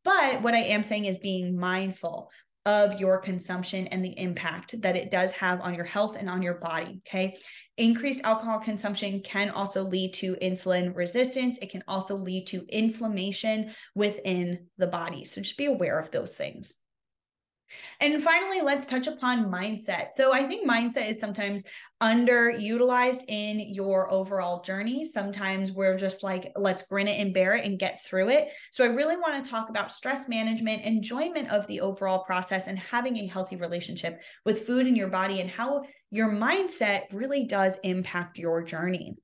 [0.06, 2.32] But what i am saying is being mindful
[2.66, 6.42] of your consumption and the impact that it does have on your health and on
[6.42, 7.02] your body.
[7.08, 7.38] Okay.
[7.78, 11.60] Increased alcohol consumption can also lead to insulin resistance.
[11.62, 15.26] It can also lead to inflammation within the body.
[15.26, 16.78] So just be aware of those things.
[18.00, 20.08] And finally, let's touch upon mindset.
[20.12, 21.64] So I think mindset is sometimes
[22.02, 25.06] underutilized in your overall journey.
[25.06, 28.50] Sometimes we're just like, let's grin it and bear it and get through it.
[28.72, 32.78] So I really want to talk about stress management, enjoyment of the overall process, and
[32.78, 37.78] having a healthy relationship with food in your body and how your mindset really does
[37.84, 39.16] impact your journey.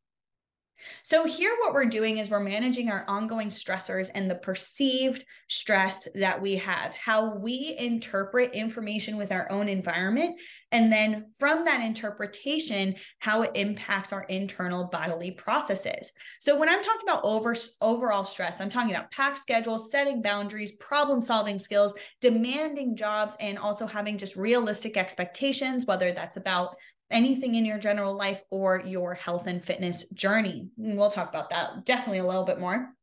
[1.03, 6.07] So, here, what we're doing is we're managing our ongoing stressors and the perceived stress
[6.15, 10.39] that we have, how we interpret information with our own environment,
[10.71, 16.13] and then from that interpretation, how it impacts our internal bodily processes.
[16.39, 20.71] So, when I'm talking about over, overall stress, I'm talking about packed schedules, setting boundaries,
[20.73, 26.75] problem solving skills, demanding jobs, and also having just realistic expectations, whether that's about
[27.11, 30.69] anything in your general life or your health and fitness journey.
[30.77, 32.93] And we'll talk about that definitely a little bit more.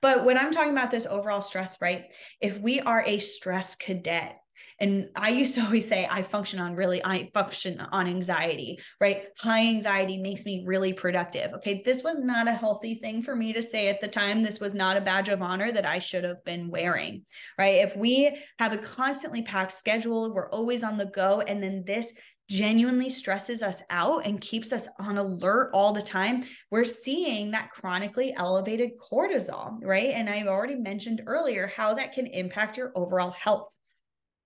[0.00, 2.12] But when I'm talking about this overall stress, right?
[2.40, 4.38] If we are a stress cadet,
[4.78, 9.26] and I used to always say I function on really I function on anxiety, right?
[9.38, 11.52] High anxiety makes me really productive.
[11.54, 14.42] Okay, this was not a healthy thing for me to say at the time.
[14.42, 17.24] This was not a badge of honor that I should have been wearing,
[17.58, 17.76] right?
[17.76, 22.12] If we have a constantly packed schedule, we're always on the go and then this
[22.52, 27.70] genuinely stresses us out and keeps us on alert all the time, we're seeing that
[27.70, 30.10] chronically elevated cortisol, right?
[30.10, 33.74] And I've already mentioned earlier how that can impact your overall health.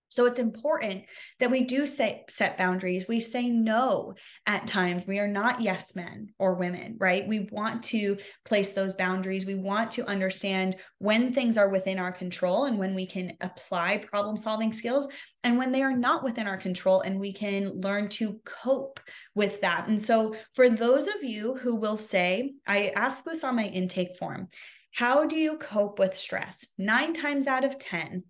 [0.09, 1.05] So it's important
[1.41, 3.07] that we do say, set boundaries.
[3.09, 4.15] We say no
[4.47, 5.03] at times.
[5.07, 7.27] We are not yes men or women, right?
[7.27, 9.47] We want to place those boundaries.
[9.47, 13.99] We want to understand when things are within our control and when we can apply
[13.99, 15.09] problem solving skills
[15.45, 18.99] and when they are not within our control and we can learn to cope
[19.35, 19.87] with that.
[19.89, 24.17] And so for those of you who will say, I ask this on my intake
[24.17, 24.49] form,
[24.95, 26.69] how do you cope with stress?
[26.79, 28.25] Nine times out of 10,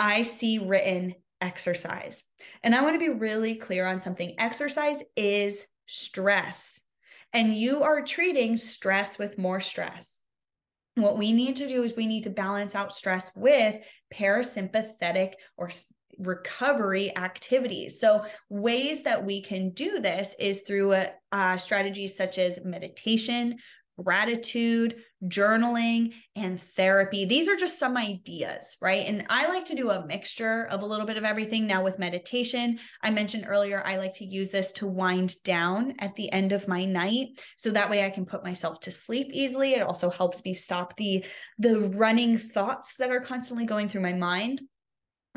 [0.00, 2.24] I see written exercise.
[2.62, 6.80] And I want to be really clear on something exercise is stress,
[7.32, 10.20] and you are treating stress with more stress.
[10.94, 13.76] What we need to do is we need to balance out stress with
[14.12, 15.70] parasympathetic or
[16.18, 18.00] recovery activities.
[18.00, 20.94] So, ways that we can do this is through
[21.32, 23.58] uh, strategies such as meditation,
[24.02, 27.24] gratitude, journaling, and therapy.
[27.24, 29.06] These are just some ideas, right?
[29.06, 31.66] And I like to do a mixture of a little bit of everything.
[31.66, 36.14] Now, with meditation, I mentioned earlier, I like to use this to wind down at
[36.14, 37.28] the end of my night.
[37.56, 39.74] So that way I can put myself to sleep easily.
[39.74, 41.24] It also helps me stop the,
[41.58, 44.62] the running thoughts that are constantly going through my mind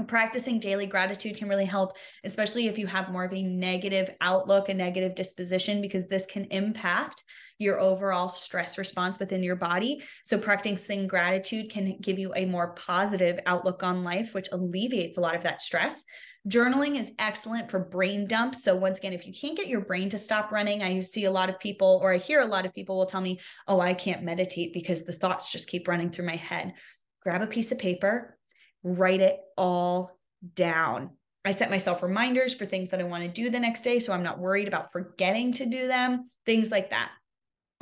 [0.07, 4.69] practicing daily gratitude can really help especially if you have more of a negative outlook
[4.69, 7.23] a negative disposition because this can impact
[7.59, 12.73] your overall stress response within your body so practicing gratitude can give you a more
[12.73, 16.03] positive outlook on life which alleviates a lot of that stress
[16.47, 18.65] Journaling is excellent for brain dumps.
[18.65, 21.31] So, once again, if you can't get your brain to stop running, I see a
[21.31, 23.93] lot of people, or I hear a lot of people will tell me, Oh, I
[23.93, 26.73] can't meditate because the thoughts just keep running through my head.
[27.21, 28.37] Grab a piece of paper,
[28.83, 30.19] write it all
[30.53, 31.11] down.
[31.45, 33.99] I set myself reminders for things that I want to do the next day.
[33.99, 37.11] So I'm not worried about forgetting to do them, things like that.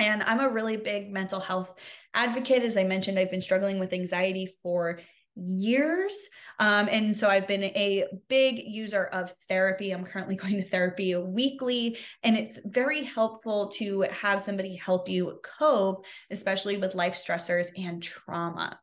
[0.02, 1.76] And I'm a really big mental health
[2.14, 2.64] advocate.
[2.64, 4.99] As I mentioned, I've been struggling with anxiety for
[5.36, 6.28] years.
[6.60, 9.91] Um, and so I've been a big user of therapy.
[9.91, 15.39] I'm currently going to therapy weekly, and it's very helpful to have somebody help you
[15.60, 18.80] cope, especially with life stressors and trauma.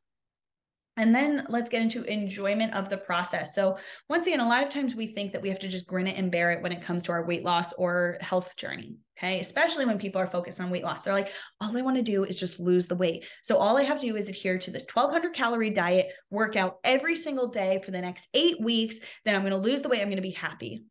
[0.99, 3.55] And then let's get into enjoyment of the process.
[3.55, 3.79] So,
[4.09, 6.19] once again, a lot of times we think that we have to just grin it
[6.19, 8.97] and bear it when it comes to our weight loss or health journey.
[9.17, 9.41] Okay.
[9.41, 11.05] Especially when people are focused on weight loss.
[11.05, 13.25] They're like, all I want to do is just lose the weight.
[13.43, 17.15] So, all I have to do is adhere to this 1200 calorie diet, workout every
[17.15, 18.99] single day for the next eight weeks.
[19.25, 20.01] Then I'm going to lose the weight.
[20.01, 20.83] I'm going to be happy.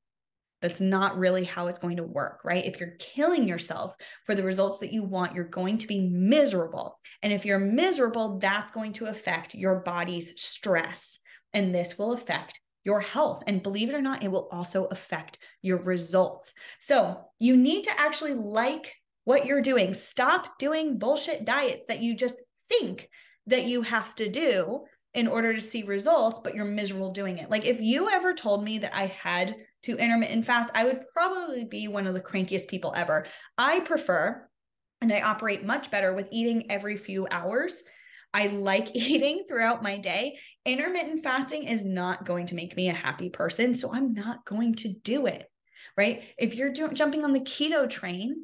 [0.61, 2.65] That's not really how it's going to work, right?
[2.65, 3.95] If you're killing yourself
[4.25, 6.97] for the results that you want, you're going to be miserable.
[7.21, 11.19] And if you're miserable, that's going to affect your body's stress.
[11.53, 13.43] And this will affect your health.
[13.45, 16.53] And believe it or not, it will also affect your results.
[16.79, 18.95] So you need to actually like
[19.25, 19.93] what you're doing.
[19.93, 22.37] Stop doing bullshit diets that you just
[22.69, 23.09] think
[23.47, 27.49] that you have to do in order to see results, but you're miserable doing it.
[27.49, 29.55] Like if you ever told me that I had
[29.87, 33.25] to intermittent fast, I would probably be one of the crankiest people ever.
[33.57, 34.45] I prefer
[34.99, 37.83] and I operate much better with eating every few hours.
[38.33, 40.39] I like eating throughout my day.
[40.65, 43.75] Intermittent fasting is not going to make me a happy person.
[43.75, 45.49] So I'm not going to do it,
[45.95, 46.23] right?
[46.37, 48.43] If you're do- jumping on the keto train,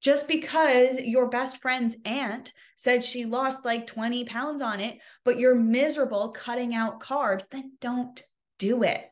[0.00, 5.38] just because your best friend's aunt said she lost like 20 pounds on it, but
[5.38, 8.22] you're miserable cutting out carbs, then don't
[8.58, 9.04] do it.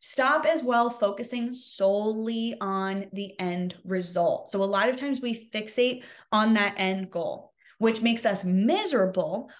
[0.00, 4.50] Stop as well focusing solely on the end result.
[4.50, 9.50] So, a lot of times we fixate on that end goal, which makes us miserable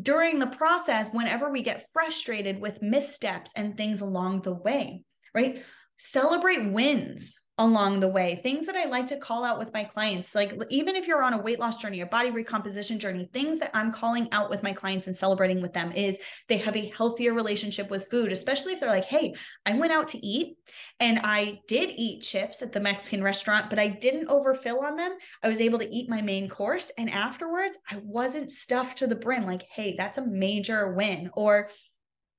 [0.00, 5.62] during the process whenever we get frustrated with missteps and things along the way, right?
[5.98, 8.38] Celebrate wins along the way.
[8.42, 11.32] Things that I like to call out with my clients, like even if you're on
[11.32, 14.74] a weight loss journey, a body recomposition journey, things that I'm calling out with my
[14.74, 16.18] clients and celebrating with them is
[16.48, 19.34] they have a healthier relationship with food, especially if they're like, hey,
[19.64, 20.58] I went out to eat
[21.00, 25.16] and I did eat chips at the Mexican restaurant, but I didn't overfill on them.
[25.42, 26.92] I was able to eat my main course.
[26.98, 29.46] And afterwards, I wasn't stuffed to the brim.
[29.46, 31.30] Like, hey, that's a major win.
[31.34, 31.70] Or,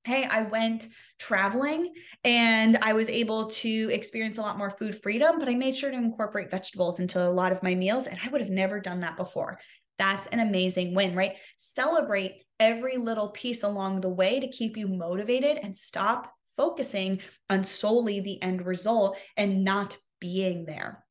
[0.08, 1.92] hey, I went traveling
[2.24, 5.90] and I was able to experience a lot more food freedom, but I made sure
[5.90, 8.06] to incorporate vegetables into a lot of my meals.
[8.06, 9.60] And I would have never done that before.
[9.98, 11.34] That's an amazing win, right?
[11.58, 17.20] Celebrate every little piece along the way to keep you motivated and stop focusing
[17.50, 21.04] on solely the end result and not being there.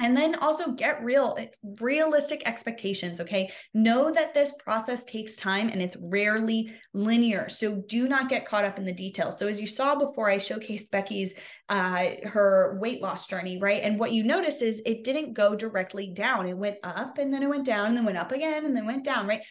[0.00, 1.36] And then also get real,
[1.80, 3.20] realistic expectations.
[3.20, 3.50] Okay.
[3.74, 7.48] Know that this process takes time and it's rarely linear.
[7.48, 9.38] So do not get caught up in the details.
[9.38, 11.34] So, as you saw before, I showcased Becky's,
[11.68, 13.82] uh, her weight loss journey, right?
[13.82, 16.48] And what you notice is it didn't go directly down.
[16.48, 18.86] It went up and then it went down and then went up again and then
[18.86, 19.42] went down, right?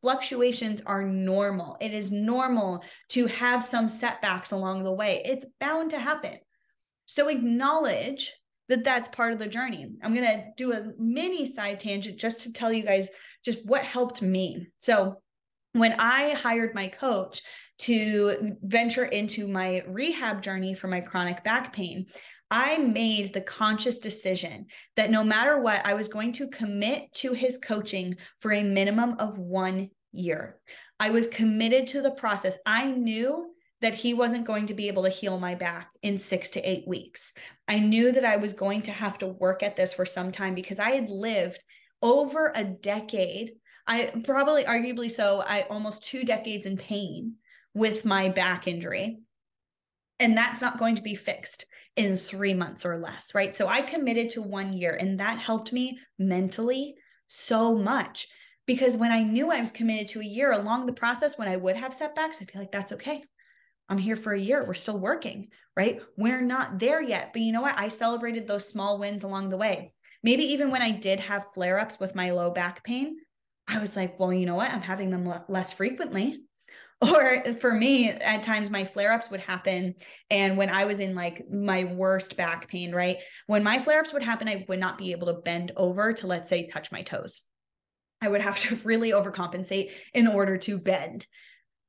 [0.00, 1.76] Fluctuations are normal.
[1.80, 5.22] It is normal to have some setbacks along the way.
[5.24, 6.36] It's bound to happen.
[7.06, 8.32] So acknowledge
[8.68, 9.96] that that's part of the journey.
[10.02, 13.10] I'm going to do a mini side tangent just to tell you guys
[13.44, 14.68] just what helped me.
[14.76, 15.20] So,
[15.72, 17.42] when I hired my coach
[17.80, 22.06] to venture into my rehab journey for my chronic back pain,
[22.50, 24.66] I made the conscious decision
[24.96, 29.16] that no matter what, I was going to commit to his coaching for a minimum
[29.18, 30.58] of one year.
[30.98, 32.56] I was committed to the process.
[32.64, 33.50] I knew
[33.80, 36.86] that he wasn't going to be able to heal my back in six to eight
[36.86, 37.32] weeks.
[37.68, 40.54] I knew that I was going to have to work at this for some time
[40.54, 41.60] because I had lived
[42.02, 43.52] over a decade.
[43.86, 47.34] I probably, arguably so, I almost two decades in pain
[47.74, 49.18] with my back injury.
[50.20, 51.64] And that's not going to be fixed
[51.94, 53.54] in three months or less, right?
[53.54, 56.96] So I committed to one year, and that helped me mentally
[57.28, 58.26] so much
[58.66, 61.56] because when I knew I was committed to a year along the process, when I
[61.56, 63.22] would have setbacks, I'd be like, that's okay.
[63.88, 64.64] I'm here for a year.
[64.66, 66.00] We're still working, right?
[66.16, 67.32] We're not there yet.
[67.32, 67.78] But you know what?
[67.78, 69.92] I celebrated those small wins along the way.
[70.22, 73.16] Maybe even when I did have flare ups with my low back pain,
[73.66, 74.72] I was like, well, you know what?
[74.72, 76.40] I'm having them less frequently.
[77.00, 79.94] Or for me, at times my flare ups would happen.
[80.30, 83.18] And when I was in like my worst back pain, right?
[83.46, 86.26] When my flare ups would happen, I would not be able to bend over to,
[86.26, 87.42] let's say, touch my toes.
[88.20, 91.28] I would have to really overcompensate in order to bend.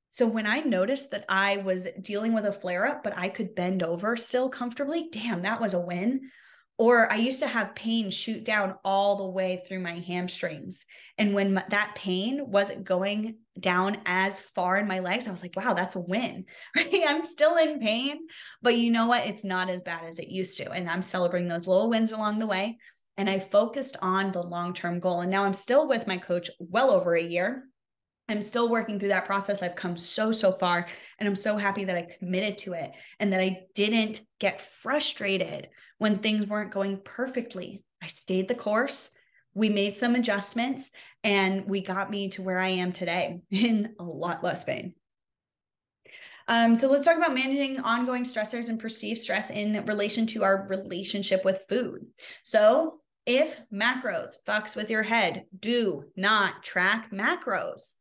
[0.10, 3.54] So when I noticed that I was dealing with a flare up, but I could
[3.54, 6.32] bend over still comfortably, damn, that was a win.
[6.80, 10.86] Or I used to have pain shoot down all the way through my hamstrings.
[11.18, 15.42] And when my, that pain wasn't going down as far in my legs, I was
[15.42, 16.46] like, wow, that's a win.
[16.78, 18.20] I'm still in pain,
[18.62, 19.28] but you know what?
[19.28, 20.72] It's not as bad as it used to.
[20.72, 22.78] And I'm celebrating those little wins along the way.
[23.18, 25.20] And I focused on the long term goal.
[25.20, 27.69] And now I'm still with my coach well over a year
[28.30, 29.64] I'm still working through that process.
[29.64, 30.88] I've come so, so far.
[31.18, 35.70] And I'm so happy that I committed to it and that I didn't get frustrated
[35.98, 37.84] when things weren't going perfectly.
[38.02, 39.10] I stayed the course.
[39.56, 40.92] We made some adjustments
[41.24, 44.94] and we got me to where I am today in a lot less pain.
[46.48, 50.68] Um, so let's talk about managing ongoing stressors and perceived stress in relation to our
[50.68, 52.08] relationship with food.
[52.44, 57.94] So if macros fucks with your head, do not track macros.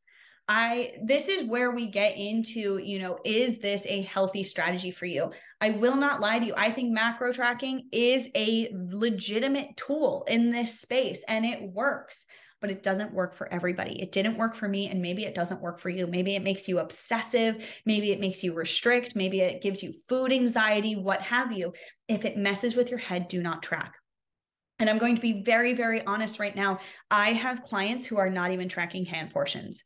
[0.49, 5.05] I this is where we get into, you know, is this a healthy strategy for
[5.05, 5.31] you?
[5.61, 6.55] I will not lie to you.
[6.57, 12.25] I think macro tracking is a legitimate tool in this space and it works,
[12.63, 14.01] but it doesn't work for everybody.
[14.01, 16.07] It didn't work for me and maybe it doesn't work for you.
[16.07, 20.33] Maybe it makes you obsessive, maybe it makes you restrict, maybe it gives you food
[20.33, 21.75] anxiety, what have you.
[22.09, 23.97] If it messes with your head, do not track.
[24.79, 26.79] And I'm going to be very, very honest right now.
[27.11, 29.85] I have clients who are not even tracking hand portions.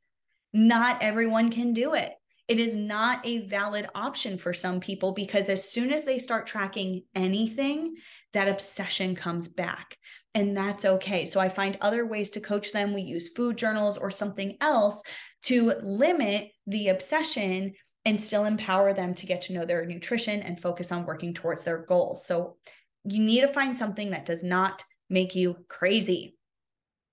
[0.52, 2.12] Not everyone can do it.
[2.48, 6.46] It is not a valid option for some people because as soon as they start
[6.46, 7.94] tracking anything,
[8.32, 9.96] that obsession comes back.
[10.34, 11.24] and that's okay.
[11.24, 12.94] So I find other ways to coach them.
[12.94, 15.02] We use food journals or something else
[15.42, 17.74] to limit the obsession
[18.04, 21.64] and still empower them to get to know their nutrition and focus on working towards
[21.64, 22.26] their goals.
[22.26, 22.56] So
[23.04, 26.36] you need to find something that does not make you crazy.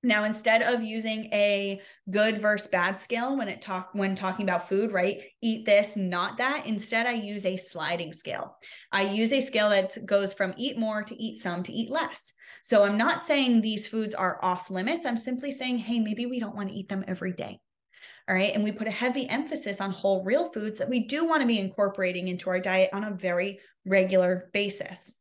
[0.01, 4.69] Now, instead of using a good versus bad scale when it talk when talking about
[4.69, 5.21] food, right?
[5.41, 6.65] Eat this, not that.
[6.65, 8.55] Instead, I use a sliding scale.
[8.93, 12.31] I use a scale that goes from eat more to eat some to eat less.
[12.63, 15.05] So I'm not saying these foods are off limits.
[15.05, 17.59] I'm simply saying, hey, maybe we don't want to eat them every day.
[18.29, 18.53] All right.
[18.53, 21.47] And we put a heavy emphasis on whole real foods that we do want to
[21.47, 25.18] be incorporating into our diet on a very regular basis.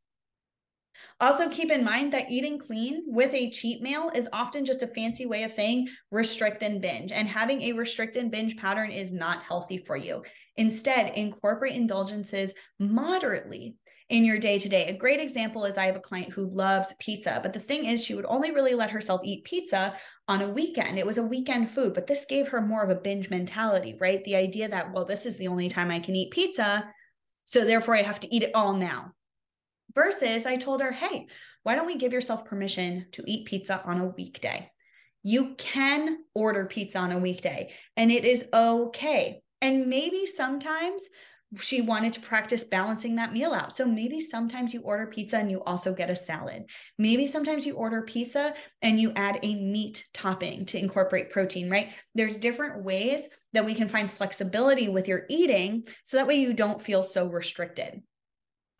[1.20, 4.86] Also, keep in mind that eating clean with a cheat meal is often just a
[4.86, 7.10] fancy way of saying restrict and binge.
[7.10, 10.22] And having a restrict and binge pattern is not healthy for you.
[10.56, 13.74] Instead, incorporate indulgences moderately
[14.10, 14.86] in your day to day.
[14.86, 18.02] A great example is I have a client who loves pizza, but the thing is,
[18.02, 19.94] she would only really let herself eat pizza
[20.28, 20.98] on a weekend.
[20.98, 24.22] It was a weekend food, but this gave her more of a binge mentality, right?
[24.24, 26.88] The idea that, well, this is the only time I can eat pizza.
[27.44, 29.12] So therefore, I have to eat it all now.
[29.94, 31.26] Versus, I told her, hey,
[31.62, 34.70] why don't we give yourself permission to eat pizza on a weekday?
[35.22, 39.42] You can order pizza on a weekday and it is okay.
[39.60, 41.08] And maybe sometimes
[41.56, 43.72] she wanted to practice balancing that meal out.
[43.72, 46.64] So maybe sometimes you order pizza and you also get a salad.
[46.98, 51.88] Maybe sometimes you order pizza and you add a meat topping to incorporate protein, right?
[52.14, 56.52] There's different ways that we can find flexibility with your eating so that way you
[56.52, 58.02] don't feel so restricted.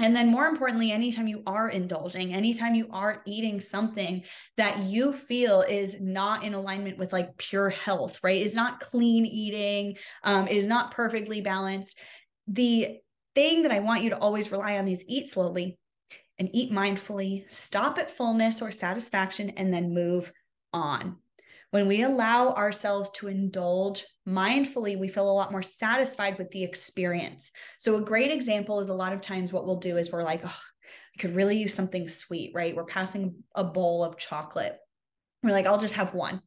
[0.01, 4.23] And then, more importantly, anytime you are indulging, anytime you are eating something
[4.57, 8.41] that you feel is not in alignment with like pure health, right?
[8.41, 11.99] Is not clean eating, um, is not perfectly balanced.
[12.47, 12.99] The
[13.35, 15.77] thing that I want you to always rely on is eat slowly
[16.39, 20.33] and eat mindfully, stop at fullness or satisfaction, and then move
[20.73, 21.17] on.
[21.71, 26.65] When we allow ourselves to indulge mindfully, we feel a lot more satisfied with the
[26.65, 27.51] experience.
[27.79, 30.41] So, a great example is a lot of times what we'll do is we're like,
[30.45, 32.75] oh, I could really use something sweet, right?
[32.75, 34.79] We're passing a bowl of chocolate.
[35.43, 36.41] We're like, I'll just have one.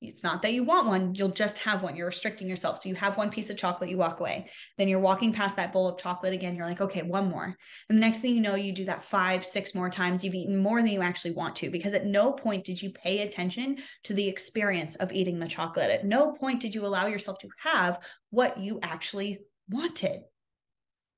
[0.00, 1.96] It's not that you want one, you'll just have one.
[1.96, 2.78] You're restricting yourself.
[2.78, 4.48] So you have one piece of chocolate, you walk away.
[4.76, 6.54] Then you're walking past that bowl of chocolate again.
[6.54, 7.56] You're like, okay, one more.
[7.88, 10.22] And the next thing you know, you do that five, six more times.
[10.22, 13.22] You've eaten more than you actually want to because at no point did you pay
[13.22, 15.90] attention to the experience of eating the chocolate.
[15.90, 17.98] At no point did you allow yourself to have
[18.30, 20.20] what you actually wanted.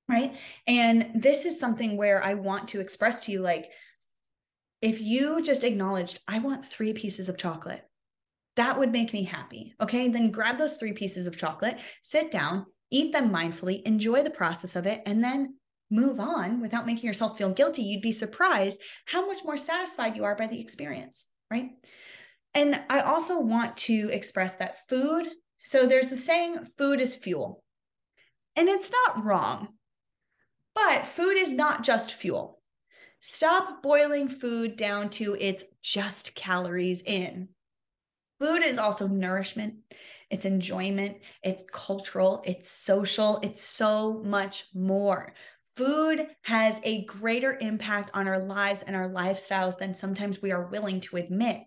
[0.09, 0.35] Right.
[0.66, 3.70] And this is something where I want to express to you like,
[4.81, 7.85] if you just acknowledged, I want three pieces of chocolate
[8.61, 9.74] that would make me happy.
[9.81, 10.09] Okay.
[10.09, 14.77] Then grab those three pieces of chocolate, sit down, eat them mindfully, enjoy the process
[14.77, 15.55] of it, and then
[15.91, 17.82] move on without making yourself feel guilty.
[17.82, 21.24] You'd be surprised how much more satisfied you are by the experience.
[21.51, 21.70] Right.
[22.53, 25.27] And I also want to express that food.
[25.65, 27.65] So there's the saying, food is fuel.
[28.57, 29.69] And it's not wrong,
[30.74, 32.61] but food is not just fuel.
[33.20, 37.49] Stop boiling food down to its just calories in.
[38.40, 39.74] Food is also nourishment,
[40.30, 45.34] it's enjoyment, it's cultural, it's social, it's so much more.
[45.76, 50.70] Food has a greater impact on our lives and our lifestyles than sometimes we are
[50.70, 51.60] willing to admit.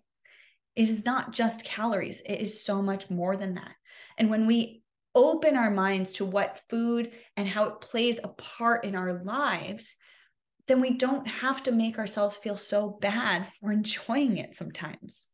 [0.74, 3.76] It is not just calories, it is so much more than that.
[4.18, 4.82] And when we
[5.14, 9.94] open our minds to what food and how it plays a part in our lives,
[10.66, 15.28] then we don't have to make ourselves feel so bad for enjoying it sometimes.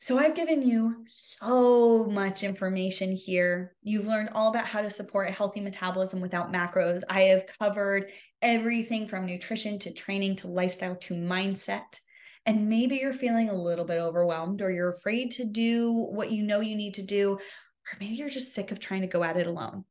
[0.00, 3.74] So I've given you so much information here.
[3.82, 7.02] You've learned all about how to support a healthy metabolism without macros.
[7.10, 12.00] I have covered everything from nutrition to training to lifestyle to mindset.
[12.46, 16.44] And maybe you're feeling a little bit overwhelmed or you're afraid to do what you
[16.44, 19.36] know you need to do, or maybe you're just sick of trying to go at
[19.36, 19.84] it alone.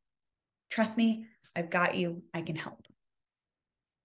[0.69, 2.23] Trust me, I've got you.
[2.33, 2.87] I can help.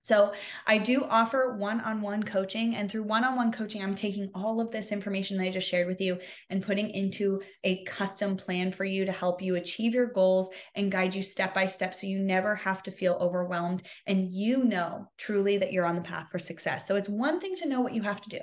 [0.03, 0.33] So,
[0.67, 2.75] I do offer one on one coaching.
[2.75, 5.69] And through one on one coaching, I'm taking all of this information that I just
[5.69, 6.19] shared with you
[6.51, 10.91] and putting into a custom plan for you to help you achieve your goals and
[10.91, 15.07] guide you step by step so you never have to feel overwhelmed and you know
[15.19, 16.87] truly that you're on the path for success.
[16.87, 18.41] So, it's one thing to know what you have to do,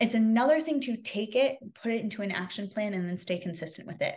[0.00, 3.38] it's another thing to take it, put it into an action plan, and then stay
[3.38, 4.16] consistent with it.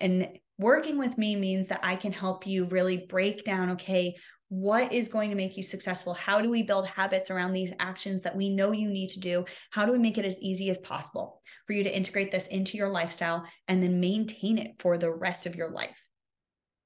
[0.00, 0.28] And
[0.58, 4.16] working with me means that I can help you really break down okay,
[4.48, 6.14] what is going to make you successful?
[6.14, 9.44] How do we build habits around these actions that we know you need to do?
[9.70, 12.78] How do we make it as easy as possible for you to integrate this into
[12.78, 16.07] your lifestyle and then maintain it for the rest of your life?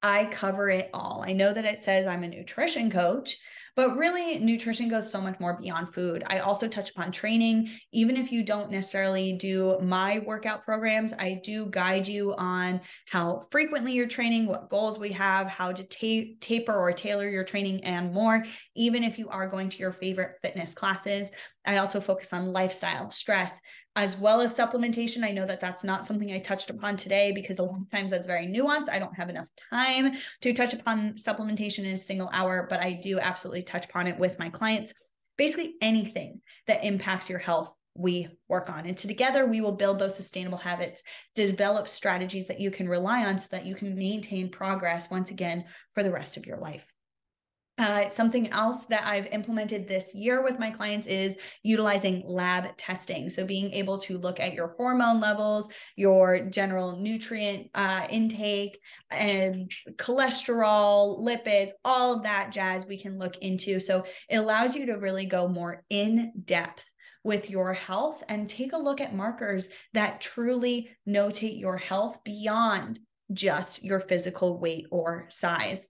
[0.03, 1.23] I cover it all.
[1.25, 3.37] I know that it says I'm a nutrition coach,
[3.75, 6.23] but really, nutrition goes so much more beyond food.
[6.27, 7.71] I also touch upon training.
[7.91, 13.47] Even if you don't necessarily do my workout programs, I do guide you on how
[13.49, 17.83] frequently you're training, what goals we have, how to ta- taper or tailor your training,
[17.83, 18.43] and more.
[18.75, 21.31] Even if you are going to your favorite fitness classes,
[21.65, 23.59] I also focus on lifestyle, stress,
[23.95, 25.23] as well as supplementation.
[25.23, 28.11] I know that that's not something I touched upon today because a lot of times
[28.11, 28.89] that's very nuanced.
[28.91, 32.93] I don't have enough time to touch upon supplementation in a single hour, but I
[32.93, 34.93] do absolutely touch upon it with my clients.
[35.37, 38.87] Basically, anything that impacts your health, we work on.
[38.87, 41.03] And together, we will build those sustainable habits,
[41.35, 45.65] develop strategies that you can rely on so that you can maintain progress once again
[45.93, 46.85] for the rest of your life.
[47.79, 53.31] Uh, something else that I've implemented this year with my clients is utilizing lab testing.
[53.31, 58.79] So, being able to look at your hormone levels, your general nutrient uh, intake,
[59.09, 63.79] and cholesterol, lipids, all that jazz we can look into.
[63.79, 66.87] So, it allows you to really go more in depth
[67.23, 72.99] with your health and take a look at markers that truly notate your health beyond
[73.31, 75.87] just your physical weight or size.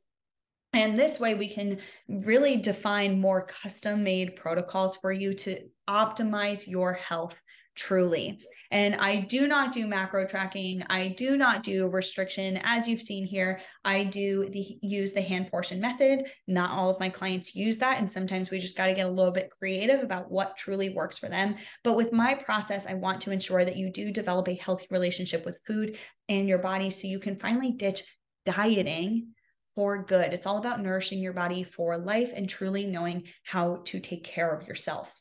[0.74, 6.68] And this way, we can really define more custom made protocols for you to optimize
[6.68, 7.40] your health
[7.76, 8.40] truly.
[8.72, 10.84] And I do not do macro tracking.
[10.90, 12.60] I do not do restriction.
[12.64, 16.26] As you've seen here, I do the use the hand portion method.
[16.48, 18.00] Not all of my clients use that.
[18.00, 21.18] And sometimes we just got to get a little bit creative about what truly works
[21.18, 21.56] for them.
[21.84, 25.46] But with my process, I want to ensure that you do develop a healthy relationship
[25.46, 25.98] with food
[26.30, 28.04] and your body so you can finally ditch
[28.46, 29.34] dieting
[29.76, 30.34] for good.
[30.34, 34.52] It's all about nourishing your body for life and truly knowing how to take care
[34.52, 35.20] of yourself.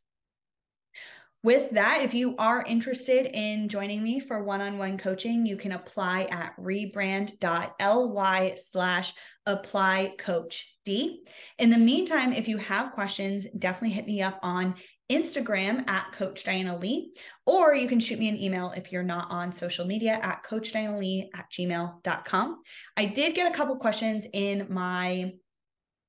[1.45, 5.57] With that, if you are interested in joining me for one on one coaching, you
[5.57, 9.13] can apply at rebrand.ly slash
[9.45, 11.25] apply coach D.
[11.59, 14.77] In the meantime, if you have questions, definitely hit me up on
[15.13, 17.13] Instagram at Coach Diana Lee,
[17.47, 20.73] or you can shoot me an email if you're not on social media at Coach
[20.73, 22.63] Diana Lee at gmail.com.
[22.97, 25.33] I did get a couple questions in my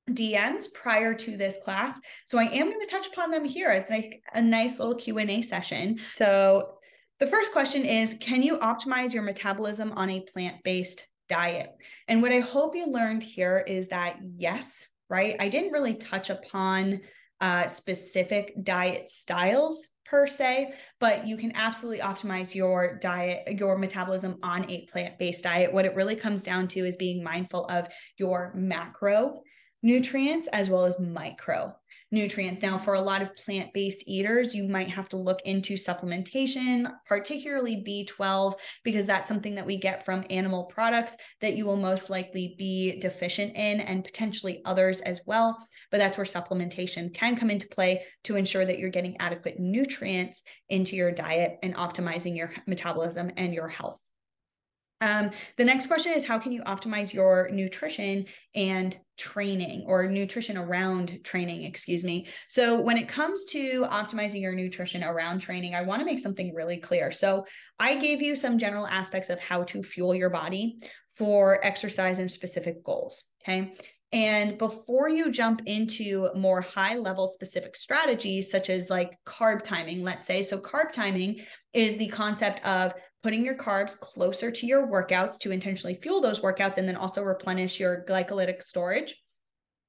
[0.09, 3.89] DMs prior to this class, so I am going to touch upon them here as
[3.89, 5.99] like a nice little Q&A session.
[6.13, 6.75] So
[7.19, 11.69] the first question is, can you optimize your metabolism on a plant-based diet?
[12.07, 15.35] And what I hope you learned here is that yes, right?
[15.39, 17.01] I didn't really touch upon
[17.43, 24.39] uh, specific diet styles per se, but you can absolutely optimize your diet, your metabolism
[24.41, 25.73] on a plant based diet.
[25.73, 29.41] What it really comes down to is being mindful of your macro
[29.84, 31.76] nutrients as well as micro
[32.14, 32.61] nutrients.
[32.61, 36.89] Now, for a lot of plant based eaters, you might have to look into supplementation,
[37.07, 38.53] particularly B12,
[38.84, 42.99] because that's something that we get from animal products that you will most likely be
[42.99, 45.57] deficient in, and potentially others as well.
[45.91, 50.43] But that's where supplementation can come into play to ensure that you're getting adequate nutrients
[50.69, 54.02] into your diet and optimizing your metabolism and your health.
[55.03, 58.25] Um, the next question is how can you optimize your nutrition
[58.55, 62.25] and training or nutrition around training, excuse me.
[62.47, 66.53] So, when it comes to optimizing your nutrition around training, I want to make something
[66.55, 67.11] really clear.
[67.11, 67.45] So,
[67.77, 72.31] I gave you some general aspects of how to fuel your body for exercise and
[72.31, 73.25] specific goals.
[73.43, 73.73] Okay.
[74.13, 80.03] And before you jump into more high level specific strategies, such as like carb timing,
[80.03, 81.41] let's say, so carb timing
[81.73, 82.93] is the concept of
[83.23, 87.23] putting your carbs closer to your workouts to intentionally fuel those workouts and then also
[87.23, 89.15] replenish your glycolytic storage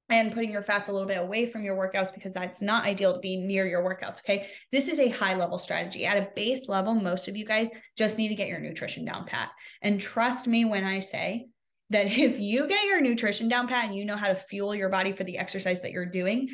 [0.09, 3.13] and putting your fats a little bit away from your workouts because that's not ideal
[3.13, 4.19] to be near your workouts.
[4.19, 4.47] Okay.
[4.71, 6.05] This is a high level strategy.
[6.05, 9.25] At a base level, most of you guys just need to get your nutrition down
[9.25, 9.49] pat.
[9.81, 11.47] And trust me when I say
[11.89, 14.89] that if you get your nutrition down pat and you know how to fuel your
[14.89, 16.49] body for the exercise that you're doing,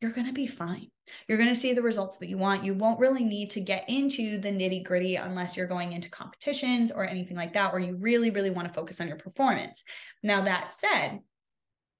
[0.00, 0.90] you're going to be fine.
[1.26, 2.64] You're going to see the results that you want.
[2.64, 6.92] You won't really need to get into the nitty gritty unless you're going into competitions
[6.92, 9.82] or anything like that, or you really, really want to focus on your performance.
[10.22, 11.20] Now, that said,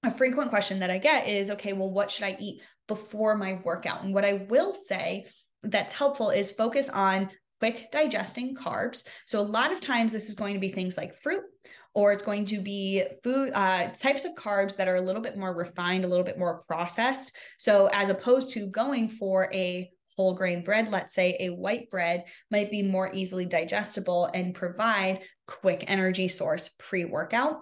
[0.03, 3.59] a frequent question that I get is okay, well, what should I eat before my
[3.65, 4.03] workout?
[4.03, 5.25] And what I will say
[5.61, 9.03] that's helpful is focus on quick digesting carbs.
[9.25, 11.43] So, a lot of times, this is going to be things like fruit
[11.93, 15.37] or it's going to be food uh, types of carbs that are a little bit
[15.37, 17.35] more refined, a little bit more processed.
[17.57, 22.25] So as opposed to going for a whole grain bread, let's say a white bread
[22.51, 27.61] might be more easily digestible and provide quick energy source pre workout.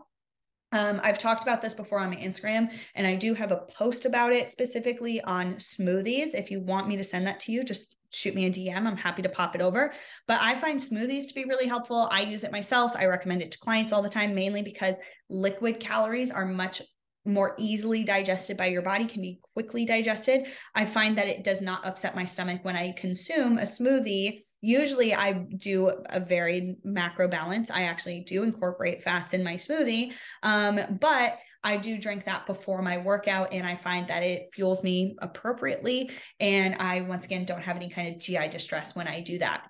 [0.71, 4.05] Um, I've talked about this before on my Instagram, and I do have a post
[4.05, 6.33] about it specifically on smoothies.
[6.33, 8.85] If you want me to send that to you, just shoot me a DM.
[8.85, 9.93] I'm happy to pop it over.
[10.27, 12.07] But I find smoothies to be really helpful.
[12.11, 12.93] I use it myself.
[12.95, 14.95] I recommend it to clients all the time, mainly because
[15.29, 16.81] liquid calories are much
[17.25, 20.47] more easily digested by your body, can be quickly digested.
[20.73, 24.41] I find that it does not upset my stomach when I consume a smoothie.
[24.61, 27.69] Usually, I do a varied macro balance.
[27.69, 32.81] I actually do incorporate fats in my smoothie, um, but I do drink that before
[32.81, 36.11] my workout, and I find that it fuels me appropriately.
[36.39, 39.67] And I, once again, don't have any kind of GI distress when I do that.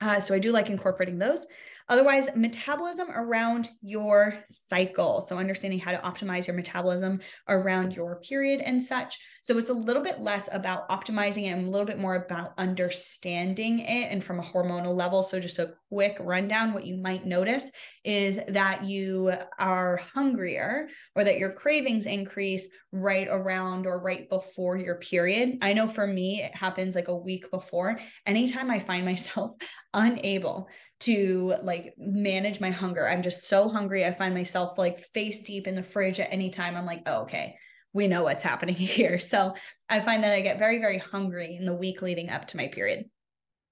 [0.00, 1.46] Uh, so I do like incorporating those.
[1.88, 5.20] Otherwise, metabolism around your cycle.
[5.20, 9.18] So, understanding how to optimize your metabolism around your period and such.
[9.42, 12.52] So, it's a little bit less about optimizing it and a little bit more about
[12.58, 15.22] understanding it and from a hormonal level.
[15.22, 17.70] So, just a quick rundown what you might notice
[18.04, 24.76] is that you are hungrier or that your cravings increase right around or right before
[24.76, 25.58] your period.
[25.62, 27.98] I know for me, it happens like a week before.
[28.26, 29.52] Anytime I find myself
[29.94, 30.68] unable
[31.00, 33.08] to like manage my hunger.
[33.08, 34.04] I'm just so hungry.
[34.04, 36.76] I find myself like face deep in the fridge at any time.
[36.76, 37.56] I'm like, oh, okay,
[37.92, 39.18] we know what's happening here.
[39.20, 39.54] So
[39.88, 42.68] I find that I get very, very hungry in the week leading up to my
[42.68, 43.04] period.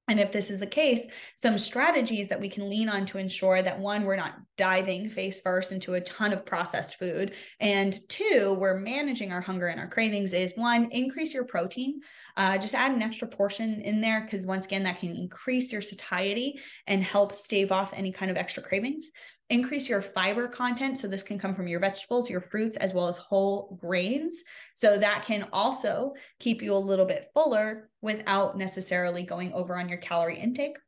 [0.09, 3.61] And if this is the case, some strategies that we can lean on to ensure
[3.61, 7.33] that one, we're not diving face first into a ton of processed food.
[7.61, 12.01] And two, we're managing our hunger and our cravings is one, increase your protein.
[12.37, 15.83] Uh, just add an extra portion in there because once again, that can increase your
[15.83, 19.11] satiety and help stave off any kind of extra cravings
[19.51, 20.99] increase your fiber content.
[20.99, 24.43] So this can come from your vegetables, your fruits, as well as whole grains.
[24.75, 29.89] So that can also keep you a little bit fuller without necessarily going over on
[29.89, 30.79] your calorie intake.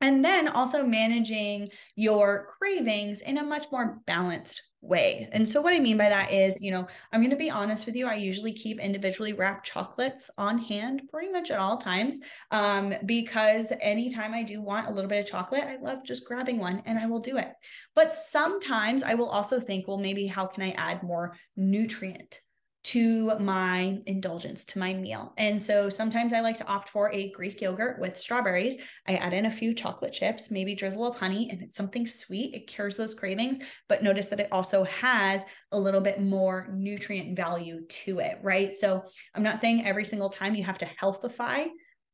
[0.00, 5.28] And then also managing your cravings in a much more balanced way.
[5.32, 7.86] And so, what I mean by that is, you know, I'm going to be honest
[7.86, 8.06] with you.
[8.06, 13.72] I usually keep individually wrapped chocolates on hand pretty much at all times um, because
[13.80, 16.98] anytime I do want a little bit of chocolate, I love just grabbing one and
[16.98, 17.52] I will do it.
[17.94, 22.40] But sometimes I will also think, well, maybe how can I add more nutrient
[22.86, 25.32] to my indulgence, to my meal.
[25.38, 28.78] And so sometimes I like to opt for a Greek yogurt with strawberries.
[29.08, 32.54] I add in a few chocolate chips, maybe drizzle of honey, and it's something sweet.
[32.54, 33.58] It cures those cravings,
[33.88, 35.42] but notice that it also has
[35.72, 38.72] a little bit more nutrient value to it, right?
[38.72, 39.02] So
[39.34, 41.66] I'm not saying every single time you have to healthify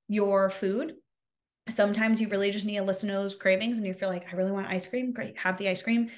[0.09, 0.95] your food.
[1.69, 4.37] Sometimes you really just need to listen to those cravings and you feel like, I
[4.37, 5.13] really want ice cream.
[5.13, 6.09] Great, have the ice cream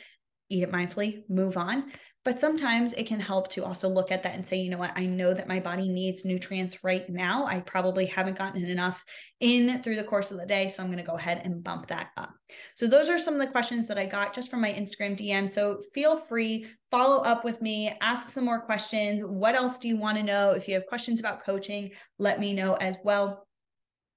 [0.48, 1.90] eat it mindfully, move on.
[2.24, 4.92] But sometimes it can help to also look at that and say, you know what,
[4.96, 7.44] I know that my body needs nutrients right now.
[7.44, 9.04] I probably haven't gotten enough
[9.40, 10.68] in through the course of the day.
[10.68, 12.32] So I'm going to go ahead and bump that up.
[12.76, 15.48] So those are some of the questions that I got just from my Instagram DM.
[15.48, 19.22] So feel free, follow up with me, ask some more questions.
[19.22, 20.52] What else do you want to know?
[20.52, 23.46] If you have questions about coaching, let me know as well.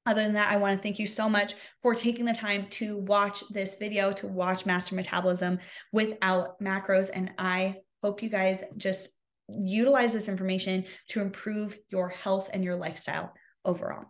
[0.06, 3.00] Other than that, I want to thank you so much for taking the time to
[3.00, 5.60] watch this video, to watch Master Metabolism
[5.92, 7.10] without macros.
[7.14, 9.10] And I hope you guys just
[9.50, 13.34] utilize this information to improve your health and your lifestyle
[13.64, 14.06] overall.